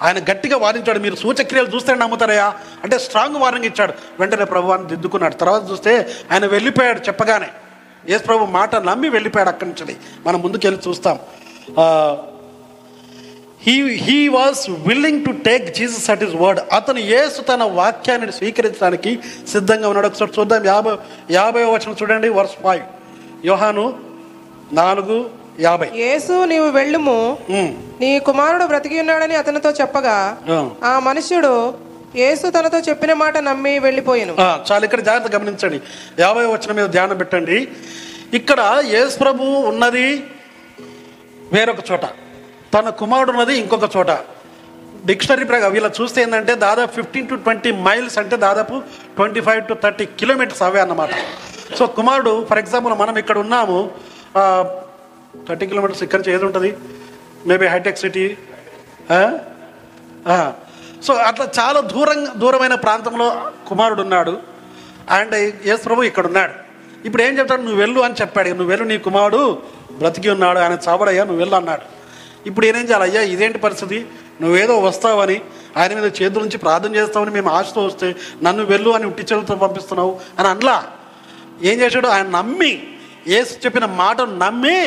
[0.03, 0.99] ఆయన గట్టిగా వాదించాడు.
[0.99, 2.55] మీరు సూచక్రియలు చూస్తే నమ్ముతారయా
[2.85, 3.93] అంటే స్ట్రాంగ్ వార్నింగ్ ఇచ్చాడు.
[4.21, 5.35] వెంటనే ప్రభువాన్ని దిద్దుకున్నాడు.
[5.35, 7.49] తర్వాత చూస్తే ఆయన వెళ్ళిపోయాడు చెప్పగానే.
[8.09, 9.97] యేసు ప్రభు మాట నమ్మి వెళ్ళిపోయాడు అక్కడి నుంచి
[10.27, 11.19] మనం ముందుకెళ్ళి చూస్తాం.
[13.67, 19.19] He he was willing to take Jesus at his word అతను యేసు తన వాక్యాన్ని స్వీకరించడానికి
[19.49, 20.07] సిద్ధంగా ఉన్నాడు.
[20.07, 20.65] ఒకసారి చూద్దాం.
[20.67, 20.97] యాభై
[21.31, 22.29] యాభై వచనం చూడండి.
[22.29, 22.83] Verse five.
[23.47, 23.85] యోహాను
[24.73, 25.91] నాలుగు యాభై.
[25.95, 27.39] యేసు నీవు వెళ్ళుము.
[28.01, 30.39] నీ కుమారుడు బ్రతికి ఉన్నాడని అతనితో చెప్పగా
[30.85, 30.99] ఆ.
[30.99, 31.75] మనుష్యుడు
[32.17, 34.37] యేసు తనతో చెప్పిన మాట నమ్మి వెళ్ళిపోయాను.
[34.41, 35.81] చాలు ఇక్కడ జాగ్రత్త గమనించండి.
[36.19, 37.69] యాభై వచనం మీద ధ్యానం పెట్టండి.
[38.35, 40.25] ఇక్కడ యేసు ప్రభు ఉన్నది
[41.53, 42.01] వేరొక చోట.
[42.75, 44.11] తన కుమారుడు ఉన్నది ఇంకొక చోట.
[45.07, 48.83] డిక్షనరీ ప్రకారం వీళ్ళ చూస్తే ఏంటంటే దాదాపు ఫిఫ్టీన్ టు ట్వంటీ మైల్స్ అంటే దాదాపు
[49.17, 51.11] twenty five to thirty kilometres అవే అన్నమాట.
[51.79, 53.91] సో కుమారుడు ఫర్ ఎగ్జాంపుల్ మనం ఇక్కడ ఉన్నాము
[55.49, 56.71] థర్టీ కిలోమీటర్స్ ఇక్కడ నుంచి ఏది ఉంటుంది
[57.47, 58.25] మేబీ హైటెక్ సిటీ
[61.07, 63.27] సో అట్లా చాలా దూరం దూరమైన ప్రాంతంలో
[63.69, 64.35] కుమారుడు ఉన్నాడు.
[65.11, 65.35] అండ్
[65.69, 66.55] యేసు ప్రభు ఇక్కడ ఉన్నాడు.
[67.07, 67.63] ఇప్పుడు ఏం చెప్తాడు?
[67.63, 68.49] నువ్వు వెళ్ళు అని చెప్పాడు.
[68.49, 69.41] నువ్వు వెళ్ళు నీ కుమారుడు
[69.93, 70.59] బ్రతికి ఉన్నాడు.
[70.59, 71.85] ఆయన చావడయ్యా నువ్వు వెళ్ళు అన్నాడు.
[72.49, 73.05] ఇప్పుడు ఏనేం చేయాలి?
[73.09, 73.99] అయ్యా ఇదేంటి పరిస్థితి?
[74.43, 75.37] నువ్వేదో వస్తావని
[75.77, 80.49] ఆయన మీద చేతుల నుంచి ప్రార్థన చేస్తావని మేము ఆశతో వస్తే నన్ను వెళ్ళు అని ఉట్టిచెలతో పంపిస్తున్నావు అని
[80.49, 80.77] అనలా.
[81.63, 82.09] ఏం చేశాడు?
[82.09, 82.73] ఆయన నమ్మి
[83.39, 84.79] ఏసు చెప్పిన మాట నమ్మి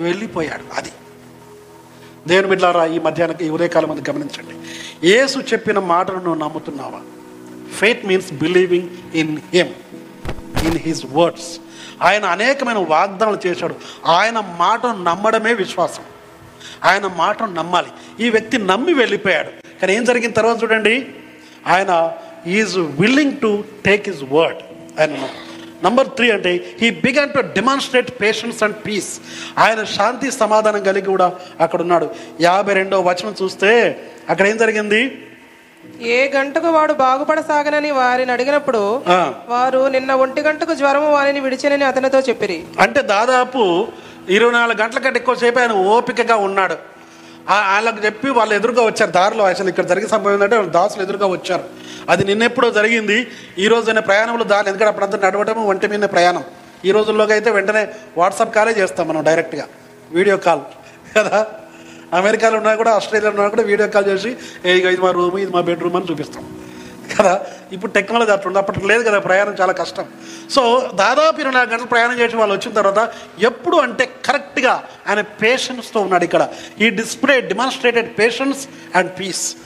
[0.00, 0.78] వెళ్ళిపోయాడు.
[0.78, 0.92] అది.
[2.28, 4.54] దేవుని బిడ్డారా ఈ మధ్యాహ్నం ఈ ఉదయకాలం అది గమనించండి.
[5.08, 7.00] యేసు చెప్పిన మాటను నువ్వు నమ్ముతున్నావా?
[7.74, 9.68] Faith means believing in him
[10.64, 11.58] in his words
[12.02, 13.74] ఆయన అనేకమైన వాగ్దానాలు చేశాడు.
[14.06, 16.02] ఆయన మాటను నమ్మడమే విశ్వాసం.
[16.84, 17.88] ఆయన మాటను నమ్మాలి.
[18.20, 19.80] ఈ వ్యక్తి నమ్మి వెళ్ళిపోయాడు.
[19.80, 21.06] కానీ ఏం జరిగిన తర్వాత చూడండి
[21.66, 22.12] ఆయన
[22.46, 24.58] is willing to take his word
[25.00, 25.28] ఆయన
[25.84, 29.10] నంబర్ త్రీ అంటే he began to demonstrate patience and peace
[29.64, 31.28] ఆయన శాంతి సమాధానం కలిగి కూడా
[31.64, 32.06] అక్కడ ఉన్నాడు
[32.48, 33.70] యాభై రెండో వచనం చూస్తే
[34.30, 35.00] అక్కడ ఏం జరిగింది?
[36.16, 38.82] ఏ గంటకు వాడు బాగుపడసాగనని వారిని అడిగినప్పుడు
[39.54, 42.58] వారు నిన్న ఒంటి గంటకు జ్వరము వారిని విడిచెనని అతనితో చెప్పిరి.
[42.84, 43.62] అంటే దాదాపు
[44.36, 46.76] ఇరవై నాలుగు గంటల కంటే ఎక్కువసేపు ఆయన ఓపికగా ఉన్నాడు.
[47.50, 49.12] వాళ్ళకి చెప్పి వాళ్ళు ఎదురుగా వచ్చారు.
[49.18, 51.64] దారిలో అసలు ఇక్కడ జరిగే సంభవం ఏంటంటే దాసులు ఎదురుగా వచ్చారు.
[52.08, 53.26] అది నిన్నెప్పుడో జరిగింది.
[53.58, 56.44] ఈ రోజున ప్రయాణంలో దాని ఎందుకంటే అప్పుడంతా నడవటం ఒంటి మీద ప్రయాణం.
[56.84, 59.68] ఈ రోజుల్లోకి అయితే వెంటనే వాట్సాప్ కాలే చేస్తాం మనం డైరెక్ట్గా.
[60.10, 60.60] Video call.
[61.18, 61.46] కదా?
[62.12, 65.60] అమెరికాలో ఉన్నా కూడా ఆస్ట్రేలియాలో ఉన్నా కూడా వీడియో కాల్ చేసి "ఏ, ఇది మా రూమ్ ఇది మా
[65.60, 66.56] బెడ్రూమ్ అని చూపిస్తాం.
[67.18, 67.46] కదా?
[67.72, 70.04] ఇప్పుడు టెక్నాలజీ అట్లా ఉంది అప్పట్లో లేదు కదా ప్రయాణం చాలా కష్టం.
[70.50, 76.00] సో దాదాపు ఇరవై నాలుగు గంటలు ప్రయాణం చేసి వాళ్ళు వచ్చిన తర్వాత ఎప్పుడు అంటే కరెక్ట్గా ఆయన పేషెన్స్తో
[76.00, 76.48] ఉన్నాడు ఇక్కడ.
[76.80, 79.56] He display demonstrated patience and peace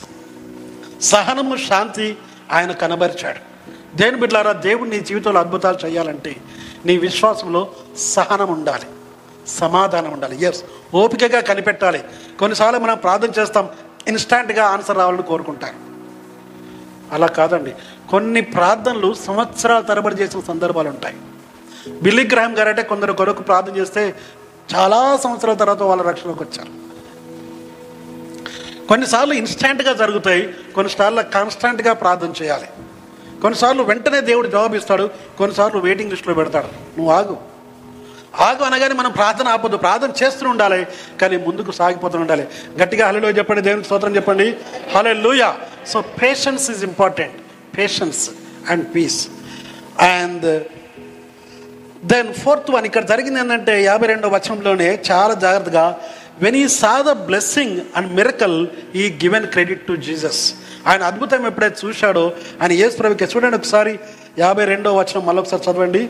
[1.04, 2.16] సహనము శాంతి
[2.52, 3.38] ఆయన కనబరిచాడు.
[3.96, 6.36] దేని బిడ్డారా దేవుడు నీ జీవితంలో అద్భుతాలు చేయాలంటే
[6.86, 8.86] నీ విశ్వాసంలో సహనం ఉండాలి.
[9.48, 10.44] సమాధానం ఉండాలి.
[10.44, 12.04] ఎస్ ఓపికగా కనిపెట్టాలి.
[12.38, 13.68] కొన్నిసార్లు మనం ప్రార్థన చేస్తాం
[14.08, 15.74] ఇన్స్టాంట్గా ఆన్సర్ రావాలని కోరుకుంటారు.
[17.14, 17.74] అలా కాదండి.
[18.10, 21.16] కొన్ని ప్రార్థనలు సంవత్సరాల తరబడి చేసిన సందర్భాలు ఉంటాయి.
[22.02, 24.14] బిల్లిగ్రహం గారంటే కొందరు కొరకు ప్రార్థన చేస్తే
[24.74, 26.93] చాలా సంవత్సరాల తర్వాత వాళ్ళ రక్షణకు వచ్చారు.
[28.88, 32.68] కొన్నిసార్లు ఇన్స్టాంట్గా జరుగుతాయి కొన్నిసార్లు కాన్స్టాంట్గా ప్రార్థన చేయాలి.
[33.40, 36.66] కొన్నిసార్లు వెంటనే దేవుడు జవాబు ఇస్తాడు కొన్నిసార్లు వెయిటింగ్ లిస్ట్లో పెడతాడు.
[36.66, 37.36] నువ్వు ఆగు.
[38.40, 39.78] ఆగు అనగానే మనం ప్రార్థన ఆపొద్దు.
[39.78, 40.86] ప్రార్థన చేస్తూ ఉండాలి
[41.20, 42.48] కానీ ముందుకు సాగిపోతూ ఉండాలి.
[42.82, 44.56] గట్టిగా హలో చెప్పండి దేవునికి స్తోత్రం చెప్పండి.
[45.12, 45.56] Hallelujah
[45.86, 47.34] so patience is important
[47.78, 48.30] patience
[48.68, 49.28] and peace
[50.00, 50.62] and
[52.04, 56.00] then fourth one ఇక్కడ జరిగింది ఏంటంటే యాభై రెండో వచనంలోనే చాలా జాగ్రత్తగా
[56.42, 60.42] when he saw the blessing and miracle he given credit to Jesus
[60.86, 62.32] ఆయన అద్భుతం ఎప్పుడైతే చూశాడో
[62.62, 63.98] ఆయన యేసు ప్రభుకి చూడండి ఒకసారి.
[64.38, 66.02] యాభై రెండో వచనం మళ్ళీ ఒకసారి చదవండి.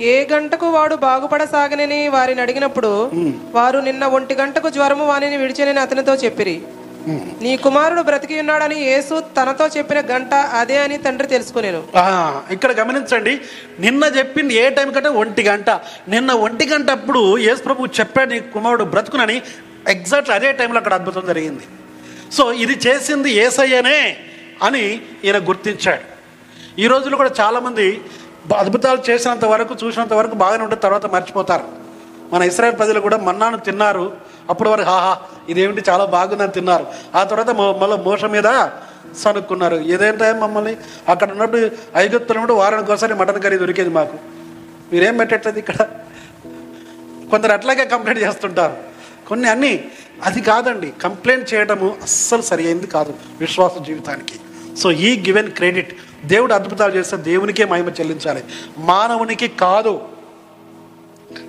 [0.00, 3.10] ఏ గంటకు వాడు బాగుపడసాగనని వారిని అడిగినప్పుడు
[3.52, 6.56] వారు నిన్న ఒంటి గంటకు జ్వరము వానిని విడిచెనని అతనితో చెప్పిరి.
[7.44, 11.80] నీ కుమారుడు బ్రతికి ఉన్నాడని యేసు తనతో చెప్పిన గంట అదే అని తండ్రి తెలుసుకునేను.
[12.54, 13.34] ఇక్కడ గమనించండి.
[13.84, 15.70] నిన్న చెప్పింది ఏ టైం కంటే ఒంటి గంట.
[16.14, 19.36] నిన్న ఒంటి గంట అప్పుడు యేసు ప్రభు చెప్పాడు నీ కుమారుడు బ్రతుకునని.
[19.94, 21.64] ఎగ్జాక్ట్ అదే టైంలో అక్కడ అద్భుతం జరిగింది.
[22.36, 24.00] సో ఇది చేసింది ఏసయ్యనే
[24.66, 24.84] అని
[25.24, 26.06] ఈయన గుర్తించాడు.
[26.82, 27.86] ఈ రోజుల్లో కూడా చాలామంది
[28.62, 31.66] అద్భుతాలు చేసినంత వరకు చూసినంత వరకు బాగానే ఉంటుంది తర్వాత మర్చిపోతారు.
[32.32, 34.06] మన ఇస్రాయల్ ప్రజలు కూడా మన్నాను తిన్నారు.
[34.50, 35.18] అప్పుడు వరకు హాహా
[35.48, 35.90] ఇదేమిటి?
[35.90, 36.86] చాలా బాగుందని తిన్నారు.
[37.14, 38.68] ఆ తర్వాత మళ్ళీ మోస మీద
[39.16, 40.76] సనుక్కున్నారు ఏదేంటే మమ్మల్ని?
[41.08, 44.18] అక్కడ ఉన్నప్పుడు ఐగుప్తులు ఉన్నప్పుడు వారానికి ఒకసారి మటన్ కర్రీ దొరికేది మాకు.
[44.92, 45.76] మీరేం పెట్టట్లేదు ఇక్కడ?
[47.30, 48.76] కొందరు అట్లాగే కంప్లైంట్ చేస్తుంటారు.
[49.28, 49.84] కొన్ని అన్నీ
[50.24, 54.40] అది కాదండి కంప్లైంట్ చేయడము అస్సలు సరి అయింది కాదు విశ్వాస జీవితానికి.
[54.76, 58.44] సో ఈ గివెన్ క్రెడిట్ దేవుడు అద్భుతాలు చేస్తే దేవునికే మహిమ చెల్లించాలి.
[58.78, 60.02] మానవునికి కాదు.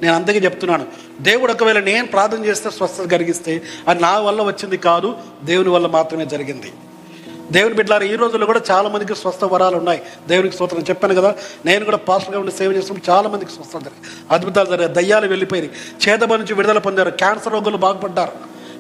[0.01, 0.85] నేను అందుకే చెప్తున్నాను.
[1.21, 6.25] దేవుడు ఒకవేళ నేను ప్రార్థన చేస్తే స్వస్థత కలిగిస్తే అది నా వల్ల వచ్చింది కాదు దేవుని వల్ల మాత్రమే
[6.25, 6.71] జరిగింది.
[7.51, 10.01] దేవుని బిడ్డలారు ఈ రోజుల్లో కూడా చాలా మందికి స్వస్థ వరాలు ఉన్నాయి.
[10.27, 10.81] దేవునికి స్తోత్రం.
[10.81, 14.07] చెప్పాను కదా నేను కూడా పాస్టర్గా ఉండి సేవ చేస్తున్నప్పుడు చాలా మందికి స్వస్థత జరిగింది.
[14.31, 14.95] అద్భుతాలు జరిగాయి.
[14.95, 15.71] దయ్యాలు వెళ్ళిపోయి
[16.09, 17.09] చేతబడి నుంచి విడుదల పొందారు.
[17.09, 18.31] క్యాన్సర్ రోగులు బాగుపడ్డారు.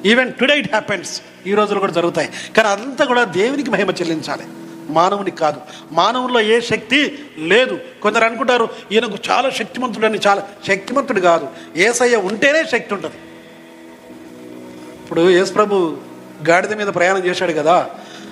[0.07, 2.29] ఈవెన్ టుడే ఇట్ హ్యాపెన్స్ ఈ రోజులు కూడా జరుగుతాయి.
[2.57, 4.43] కానీ అదంతా కూడా దేవునికి మహిమ చెల్లించాలి.
[4.89, 5.61] మానవునికి కాదు.
[5.91, 7.79] మానవుల్లో ఏ శక్తి లేదు.
[8.01, 11.47] కొందరు అనుకుంటారు ఈయనకు చాలా శక్తిమంతుడని చాలా శక్తిమంతుడు కాదు.
[11.75, 13.15] ఏసయ్య ఉంటేనే శక్తి ఉంటుంది.
[15.03, 15.97] ఇప్పుడు యేసుప్రభు
[16.49, 17.89] గాడిద మీద ప్రయాణం చేశాడు కదా.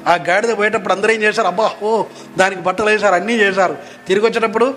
[0.07, 1.47] ఆ గాడిద పోయేటప్పుడు అందరూ ఏం చేశారు?
[1.47, 2.03] అబ్బా ఓ
[2.37, 3.77] దానికి బట్టలు వేశారు అన్నీ చేశారు.
[4.07, 4.73] తిరిగి వచ్చేటప్పుడు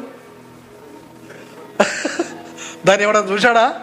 [2.87, 3.81] దాన్ని ఎవడన్నా చూశాడా?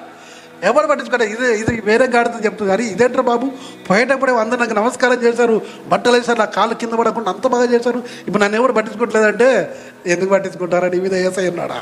[0.64, 2.72] ఎవరు పట్టించుకోండి ఇది ఇది వేరే గాడితో చెప్తుంది.
[2.72, 3.52] కానీ ఇదేంటారు బాబు?
[3.90, 5.62] పోయేటప్పుడే అందరూ నాకు నమస్కారం చేశారు.
[5.88, 8.04] బట్టలు వేసారు నా కాళ్ళు కింద పడకుండా అంత బాగా చేశారు.
[8.28, 11.82] ఇప్పుడు నన్ను ఎవరు పట్టించుకోవట్లేదంటే ఎందుకు పట్టించుకుంటారని మీద ఏసై ఉన్నాడా?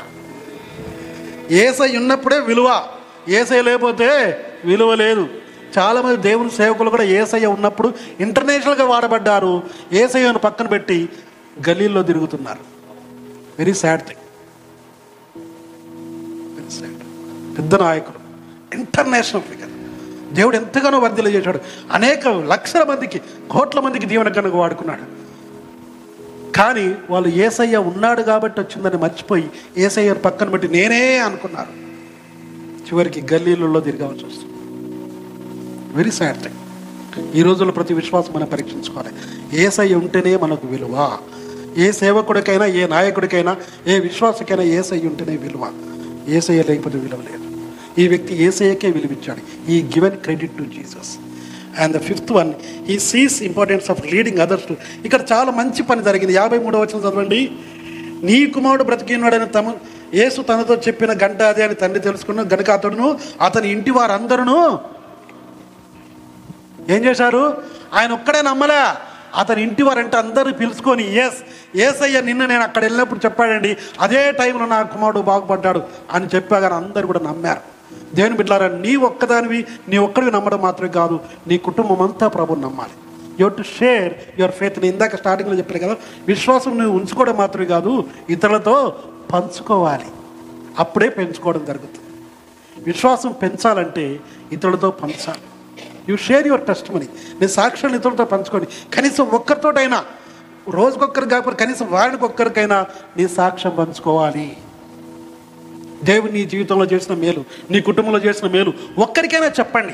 [1.50, 2.82] ఏసై ఉన్నప్పుడే విలువ.
[3.28, 4.08] ఏసై లేకపోతే
[4.64, 5.28] విలువ లేదు.
[5.78, 9.62] చాలామంది దేవుని సేవకులు కూడా ఏసయ్య ఉన్నప్పుడు ఇంటర్నేషనల్గా వాడబడ్డారు.
[9.92, 11.08] ఏసయ్యను పక్కన పెట్టి
[11.68, 12.64] గలీల్లో తిరుగుతున్నారు.
[13.58, 14.24] Very sad thing
[16.56, 18.19] very sad పెద్ద నాయకుడు.
[18.74, 19.70] ఇంటర్నేషనల్ ఫిగర్
[20.34, 21.58] దేవుడు ఎంతగానో వర్ధలు చేశాడు.
[21.92, 25.20] అనేక లక్షల మందికి కోట్ల మందికి దీవెన కనుక వాడుకున్నాడు.
[26.52, 31.90] కానీ వాళ్ళు ఏసయ్య ఉన్నాడు కాబట్టి వచ్చిందని మర్చిపోయి ఏసయ్య పక్కన పెట్టి నేనే అనుకున్నారు.
[32.86, 34.54] చివరికి గల్లీలలో తిరగవలసి వస్తుంది.
[35.96, 39.08] వెరీ సాడ్ థింగ్ ఈ రోజుల్లో ప్రతి విశ్వాసం మనం పరీక్షించుకోవాలి.
[39.60, 41.18] ఏసయ్య ఉంటేనే మనకు విలువ.
[41.76, 43.56] ఏ సేవకుడికైనా ఏ నాయకుడికైనా
[43.86, 45.72] ఏ విశ్వాసకైనా ఏసయ్య ఉంటేనే విలువ.
[46.28, 47.49] ఏసయ్య లేకపోతే విలువ లేదు.
[47.98, 51.18] ఈ వ్యక్తి ఏసయ్యకే విలువించాడు he given credit to Jesus
[51.80, 52.54] and the fifth one
[52.88, 56.32] he sees importance of leading others to ఇక్కడ చాలా మంచి పని జరిగింది.
[56.32, 57.50] యాభై మూడో వచ్చిన చదవండి.
[58.22, 59.74] నీ కుమారుడు బ్రతికినాడని తమ
[60.14, 64.78] యేసు తనతో చెప్పిన గంట అదే అని తండ్రి తెలుసుకున్న గనక అతడును అతని ఇంటి వారందరూ
[66.94, 67.62] ఏం చేశారు?
[67.94, 68.82] ఆయన ఒక్కడే నమ్మలే.
[69.38, 71.42] అతని ఇంటి వారంటే అందరూ పిలుచుకొని ఎస్
[71.76, 73.76] ఏసయ్య నిన్న నేను అక్కడ వెళ్ళినప్పుడు చెప్పాడండి.
[74.00, 75.82] అదే టైంలో నా కుమారుడు బాగుపడ్డాడు
[76.12, 77.79] అని చెప్పాగానే అందరూ కూడా నమ్మారు.
[78.14, 82.90] దేవుని బిడ్డారా నీ ఒక్కదానివి నీ ఒక్కడివి నమ్మడం మాత్రమే కాదు నీ కుటుంబం అంతా ప్రభుని నమ్మాలి.
[83.40, 85.96] Your to share your faith నేను ఇందాక స్టార్టింగ్లో చెప్పాను కదా
[86.28, 88.96] విశ్వాసం నువ్వు ఉంచుకోవడం మాత్రమే కాదు ఇతరులతో
[89.32, 90.04] పంచుకోవాలి.
[90.78, 92.00] అప్పుడే పెంచుకోవడం జరుగుతుంది.
[92.82, 94.20] విశ్వాసం పెంచాలంటే
[94.52, 95.40] ఇతరులతో పంచాలి.
[96.08, 97.08] You share your testimony
[97.40, 100.04] నీ సాక్ష్యాన్ని ఇతరులతో పంచుకోండి కనీసం ఒక్కరితోటైనా
[100.68, 102.86] రోజుకొక్కరు కాకపోతే కనీసం వారానికి ఒక్కరికైనా
[103.16, 104.56] నీ సాక్ష్యం పంచుకోవాలి.
[106.04, 109.92] దేవుడు నీ జీవితంలో చేసిన మేలు నీ కుటుంబంలో చేసిన మేలు ఒక్కరికైనా చెప్పండి.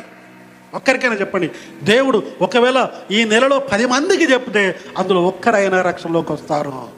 [0.75, 1.51] ఒక్కరికైనా చెప్పండి.
[1.83, 6.89] దేవుడు ఒకవేళ ఈ నెలలో పది మందికి చెప్తే అందులో ఒక్కరైనా రక్షణలోకి వస్తారు.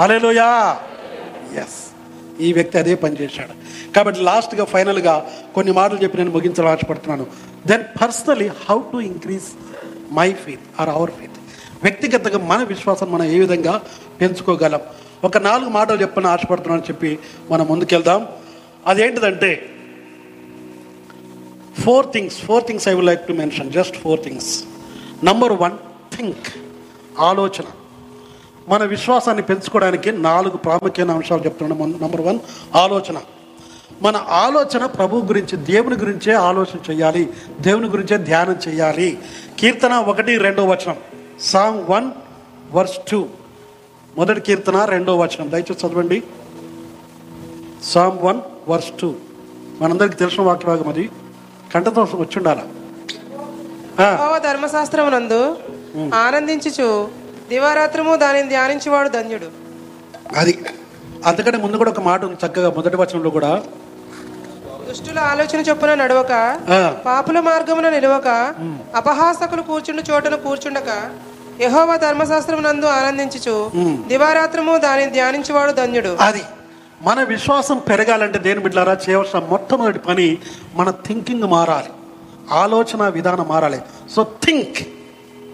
[0.00, 0.78] హలేలుయా
[1.54, 1.88] ఎస్
[2.40, 3.52] ఈ వ్యక్తి అదే పని చేశాడు.
[3.92, 7.26] కాబట్టి లాస్ట్గా ఫైనల్గా కొన్ని మాటలు చెప్పి నేను ముగించాలని ఆశపడుతున్నాను.
[7.66, 9.44] Then personally how to increase
[10.12, 11.30] my faith or our faith
[11.82, 13.82] వ్యక్తిగతంగా మన విశ్వాసం మనం ఏ విధంగా
[14.20, 14.80] పెంచుకోగలం?
[15.24, 17.18] ఒక నాలుగు మాటలు చెప్పని ఆశపడుతున్నాను చెప్పి
[17.50, 18.26] మనం ముందుకెళ్దాం.
[18.88, 19.70] అదేంటిదంటే
[21.84, 24.64] four things four things I would like to mention just four things
[25.24, 25.72] number one
[26.16, 26.46] think
[27.20, 27.64] ఆలోచన.
[28.68, 31.98] మన విశ్వాసాన్ని పెంచుకోవడానికి నాలుగు ప్రాముఖ్యమైన అంశాలు చెప్తున్నాను.
[32.02, 32.38] నంబర్ వన్
[32.74, 33.20] ఆలోచన.
[34.02, 37.28] మన ఆలోచన ప్రభు గురించి దేవుని గురించే ఆలోచన చేయాలి.
[37.60, 39.18] దేవుని గురించే ధ్యానం చేయాలి.
[39.58, 40.96] కీర్తన ఒకటి రెండో వచనం.
[41.40, 42.10] సాంగ్ వన్
[42.72, 43.28] వర్స్ టూ
[44.18, 45.50] మొదటి కీర్తన రెండో వచనం.
[45.50, 46.22] దయచేసి చదవండి.
[47.82, 49.08] సామ్ వన్ వర్స్ టూ
[49.80, 51.04] మనందరికీ తెలిసిన వాక్యభాగం అది.
[51.74, 52.60] కంటతో వచ్చి ఉండాల
[54.00, 55.40] యెహోవా ధర్మశాస్త్రమునందు
[56.14, 56.88] ఆనందించుచు
[57.48, 59.48] దివారాత్రము దానిని ధ్యానించేవాడు ధన్యుడు.
[60.36, 60.52] అది
[61.26, 63.62] అంతకంటే ముందు కూడా ఒక మాట ఉంది చక్కగా మొదటి వచనంలో కూడా.
[64.88, 66.32] దుష్టుల ఆలోచన చొప్పున నడవక
[67.06, 68.28] పాపుల మార్గమున నిలవక
[68.94, 70.90] అపహాసకులు కూర్చుండు చోటను కూర్చుండక
[71.60, 73.70] యెహోవా ధర్మశాస్త్రం నందు ఆనందించుచు
[74.06, 76.16] దివారాత్రము దానిని ధ్యానించేవాడు ధన్యుడు.
[76.20, 76.42] అది.
[77.02, 78.98] మన విశ్వాసం పెరగాలంటే దేని బిడ్డారా?
[79.08, 80.38] చేయవలసిన మొట్టమొదటి పని
[80.74, 81.90] మన థింకింగ్ మారాలి.
[82.50, 83.80] ఆలోచన విధానం మారాలి.
[84.10, 84.78] సో థింక్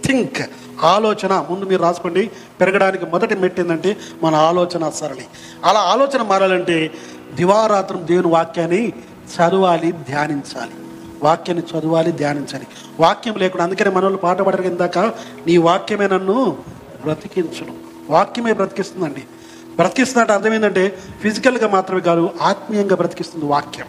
[0.06, 0.50] థింక్
[0.84, 2.30] ఆలోచన ముందు మీరు రాసుకోండి.
[2.60, 5.24] పెరగడానికి మొదటి మెట్టు ఏంటంటే మన ఆలోచన సరళి.
[5.64, 6.90] అలా ఆలోచన మారాలంటే
[7.34, 8.88] దివారాత్రం దేవుని వాక్యాన్ని
[9.34, 10.70] చదవాలి ధ్యానించాలి.
[11.22, 12.66] వాక్యాన్ని చదవాలి ధ్యానించాలి.
[13.00, 14.98] వాక్యం లేకుండా అందుకనే మనోళ్ళు పాట పాడరు ఇందాక
[15.46, 16.56] నీ వాక్యమే నన్ను
[17.02, 17.74] బ్రతికించను.
[18.10, 19.24] వాక్యమే బ్రతికిస్తుందండి.
[19.76, 23.86] బ్రతికిస్తున్నట్టు అర్థం ఏంటంటే ఫిజికల్గా మాత్రమే కాదు ఆత్మీయంగా బ్రతికిస్తుంది వాక్యం.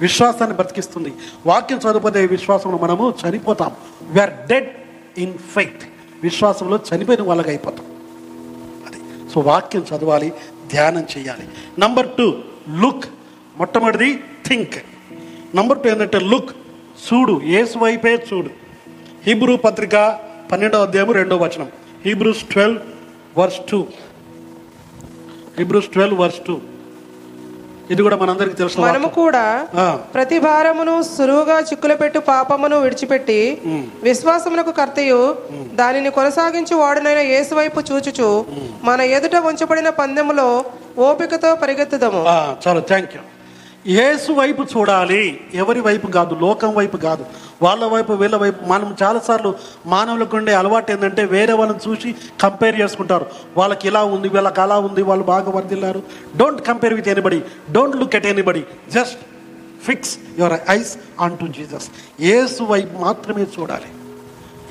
[0.00, 1.12] విశ్వాసాన్ని బ్రతికిస్తుంది.
[1.46, 3.70] వాక్యం చదివిపోతే విశ్వాసంలో మనము చనిపోతాం.
[4.02, 4.70] We are dead
[5.18, 5.82] in faith
[6.22, 7.86] విశ్వాసంలో చనిపోయిన వాళ్ళకి అయిపోతాం.
[8.86, 9.30] అది.
[9.34, 10.32] సో వాక్యం చదవాలి
[10.72, 11.48] ధ్యానం చేయాలి.
[11.78, 12.38] నంబర్ టూ
[12.80, 13.04] లుక్
[13.56, 14.74] మొట్టమొదటిది థింక్
[15.56, 16.50] నంబర్ టూ ఏంటంటే లుక్
[17.12, 17.40] చూడు.
[17.44, 18.50] ఏసు వైపే చూడు.
[19.26, 20.20] హీబ్రూ పత్రిక
[20.52, 21.68] పన్నెండవ అధ్యాయం రెండవ వచనం.
[22.06, 22.80] Hebrews twelve
[23.38, 23.86] verse two
[25.58, 26.56] Hebrews twelve verse two
[27.90, 29.08] ఇది కూడా మనందరికీ తెలిసిన మనము.
[29.18, 29.42] కూడా
[30.14, 33.36] ప్రతి భారమును సులువుగా చిక్కుల పెట్టు పాపమును విడిచిపెట్టి
[34.02, 35.20] విశ్వాసమునకు కర్తయు
[35.74, 38.28] దానిని కొనసాగించి వాడునైన యేసు వైపు చూచుచు
[38.84, 40.48] మన ఎదుట ఉంచబడిన పందెములో
[41.06, 42.20] ఓపికతో పరిగెత్తుదము.
[42.64, 43.22] చాలు థ్యాంక్ యూ
[43.88, 45.40] యేసు వైపు చూడాలి.
[45.54, 46.34] ఎవరి వైపు కాదు?
[46.34, 47.26] లోకం వైపు కాదు.
[47.62, 48.64] వాళ్ళ వైపు వీళ్ళ వైపు.
[48.64, 49.54] మనం చాలాసార్లు
[49.86, 53.26] మానవులకు ఉండే అలవాటు ఏంటంటే వేరే వాళ్ళని చూసి కంపేర్ చేసుకుంటారు.
[53.56, 56.02] వాళ్ళకి ఇలా ఉంది వీళ్ళకి అలా ఉంది వాళ్ళు బాగా వర్దిల్లారు
[56.36, 57.40] don't compare with anybody
[57.72, 58.64] don't look at anybody
[58.94, 59.18] just
[59.84, 61.88] fix your eyes on to Jesus
[62.20, 63.90] యేసు వైపు మాత్రమే చూడాలి.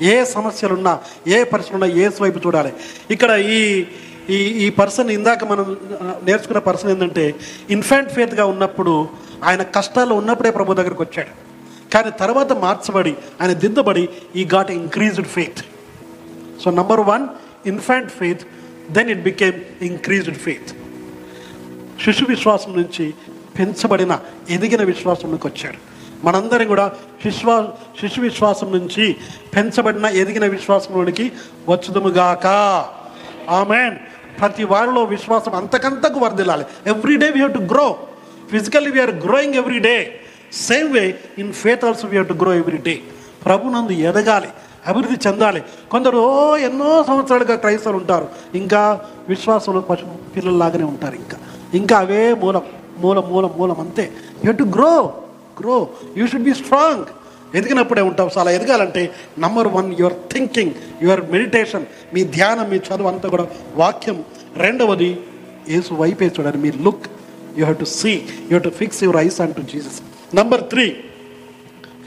[0.06, 2.72] ఏ సమస్యలున్నా ఏ పరిస్థితులున్నా ఏసు వైపు చూడాలి.
[3.10, 3.84] ఇక్కడ ఈ
[4.30, 5.76] ఈ ఈ పర్సన్ ఇందాక మనం
[6.24, 7.34] నేర్చుకున్న పర్సన్ ఏంటంటే
[7.70, 9.08] ఇన్ఫాంట్ ఫేత్గా ఉన్నప్పుడు
[9.44, 11.46] ఆయన కష్టాలు ఉన్నప్పుడే ప్రభు దగ్గరికి వచ్చాడు.
[11.94, 15.60] కానీ తర్వాత మార్చబడి ఆయన దిద్దబడి he got increased faith
[16.64, 17.28] so number one
[17.66, 18.40] infant faith
[18.92, 20.72] then it became increased faith
[22.04, 23.14] శిశు విశ్వాసం నుంచి
[23.58, 24.20] పెంచబడిన
[24.50, 25.96] ఎదిగిన విశ్వాసంలోకి వచ్చాడు.
[26.24, 29.16] మనందరం కూడా శిశ్వా శిశు విశ్వాసం నుంచి
[29.56, 31.32] పెంచబడిన ఎదిగిన విశ్వాసంలోనికి
[31.68, 32.46] వచ్చుదముగాక
[33.50, 33.96] ఆమెన్
[34.40, 37.96] ప్రతి వారిలో విశ్వాసం అంతకంతకు వర్దిల్లాలి every day we have to grow
[38.50, 40.20] physically we're growing every day
[40.52, 43.00] same way in faith also we have to grow every day
[43.46, 44.48] ప్రభునందు ఎదగాలి
[44.86, 45.62] అభివృద్ధి చెందాలి.
[45.90, 46.20] కొందరు
[46.56, 48.28] ఎన్నో సంవత్సరాలుగా క్రైస్తవులు ఉంటారు.
[48.54, 50.06] ఇంకా విశ్వాసంలో పశు
[50.36, 51.38] పిల్లల్లాగానే ఉంటారు ఇంకా.
[51.74, 52.62] ఇంకా అవే మూలం
[52.98, 54.12] మూలం మూలం మూలం అంతే.
[54.44, 55.12] You to grow
[55.60, 57.04] grow you should be strong
[57.58, 59.02] ఎదిగినప్పుడే ఉంటావు సో అలా ఎదగాలంటే
[59.38, 61.84] number one your thinking your meditation
[62.14, 63.44] మీ ధ్యానం మీ చదువు అంతా కూడా
[63.74, 64.18] వాక్యం.
[64.56, 65.10] రెండవది
[65.68, 67.06] యేసు వైపే చూడాలి మీ look
[67.58, 69.98] you have to see you have to fix your eyes and to Jesus
[70.34, 70.86] number three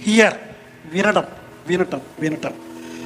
[0.01, 0.37] hear
[0.93, 1.25] వినడం
[1.67, 2.53] వినటం వినటం.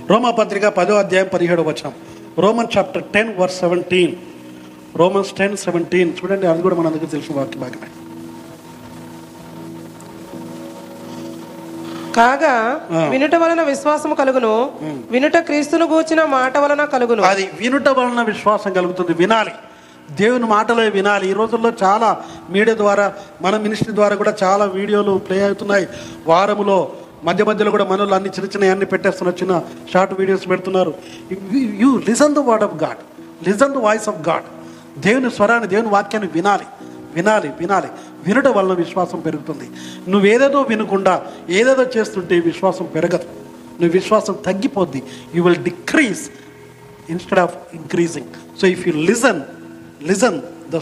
[0.09, 1.93] రోమా పత్రిక పదో అధ్యాయం పదిహేడు వచ్చాం
[2.39, 4.13] Roman chapter ten verse seventeen
[4.95, 7.89] Romans ten seventeen చూడండి అది కూడా మనందరికీ తెలిసిన వాక్య భాగమే
[12.15, 12.55] కాగా.
[13.09, 14.53] వినుట వలన విశ్వాసము కలుగును
[15.11, 17.23] వినుట క్రీస్తును గూర్చిన మాట వలన కలుగును.
[17.31, 19.53] అది వినుట వలన విశ్వాసం కలుగుతుంది వినాలి.
[20.21, 21.25] దేవుని మాటలే వినాలి.
[21.29, 22.09] ఈ రోజుల్లో చాలా
[22.49, 23.05] మీడియా ద్వారా
[23.41, 25.85] మన మినిస్ట్రీ ద్వారా కూడా చాలా వీడియోలు ప్లే అవుతున్నాయి.
[26.27, 26.77] వారములో
[27.23, 29.61] మధ్య మధ్యలో కూడా మనలో అన్ని చిన్న చిన్న అన్ని పెట్టేస్తున్నారు చిన్న
[29.93, 30.93] షార్ట్ వీడియోస్ పెడుతున్నారు.
[31.81, 33.01] You listen the word of God
[33.47, 34.47] listen the voice of God
[35.01, 36.67] దేవుని స్వరాన్ని దేవుని వాక్యాన్ని వినాలి.
[37.13, 37.87] వినాలి వినాలి.
[38.27, 39.69] వినడం వలన విశ్వాసం పెరుగుతుంది.
[40.11, 43.23] నువ్వేదేదో వినకుండా ఏదేదో చేస్తుంటే విశ్వాసం పెరగదు.
[43.81, 45.03] నువ్వు విశ్వాసం తగ్గిపోద్ది.
[45.35, 46.29] You will decrease
[47.09, 49.41] instead of increasing so if you listen
[50.03, 50.41] listen
[50.71, 50.79] the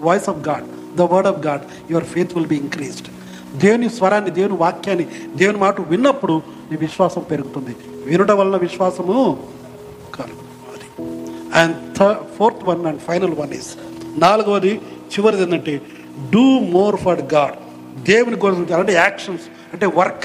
[0.00, 1.60] voice of God the word of God
[1.90, 3.08] your faith will be increased
[3.58, 5.06] దేవుని స్వరాన్ని దేవుని వాక్యాన్ని
[5.36, 7.76] దేవుని మాట విన్నప్పుడు నీ విశ్వాసం పెరుగుతుంది.
[8.04, 9.46] వినడం వలన విశ్వాసము
[10.14, 10.42] కలుగుతుంది.
[11.54, 13.74] And third fourth one and final one is
[14.16, 14.80] నాలుగవది
[15.18, 15.80] చివరిది ఏంటంటే
[16.30, 17.54] డూ మోర్ ఫర్ గాడ్
[18.02, 19.42] దేవుని కోసం అంటే యాక్షన్స్
[19.72, 20.24] అంటే వర్క్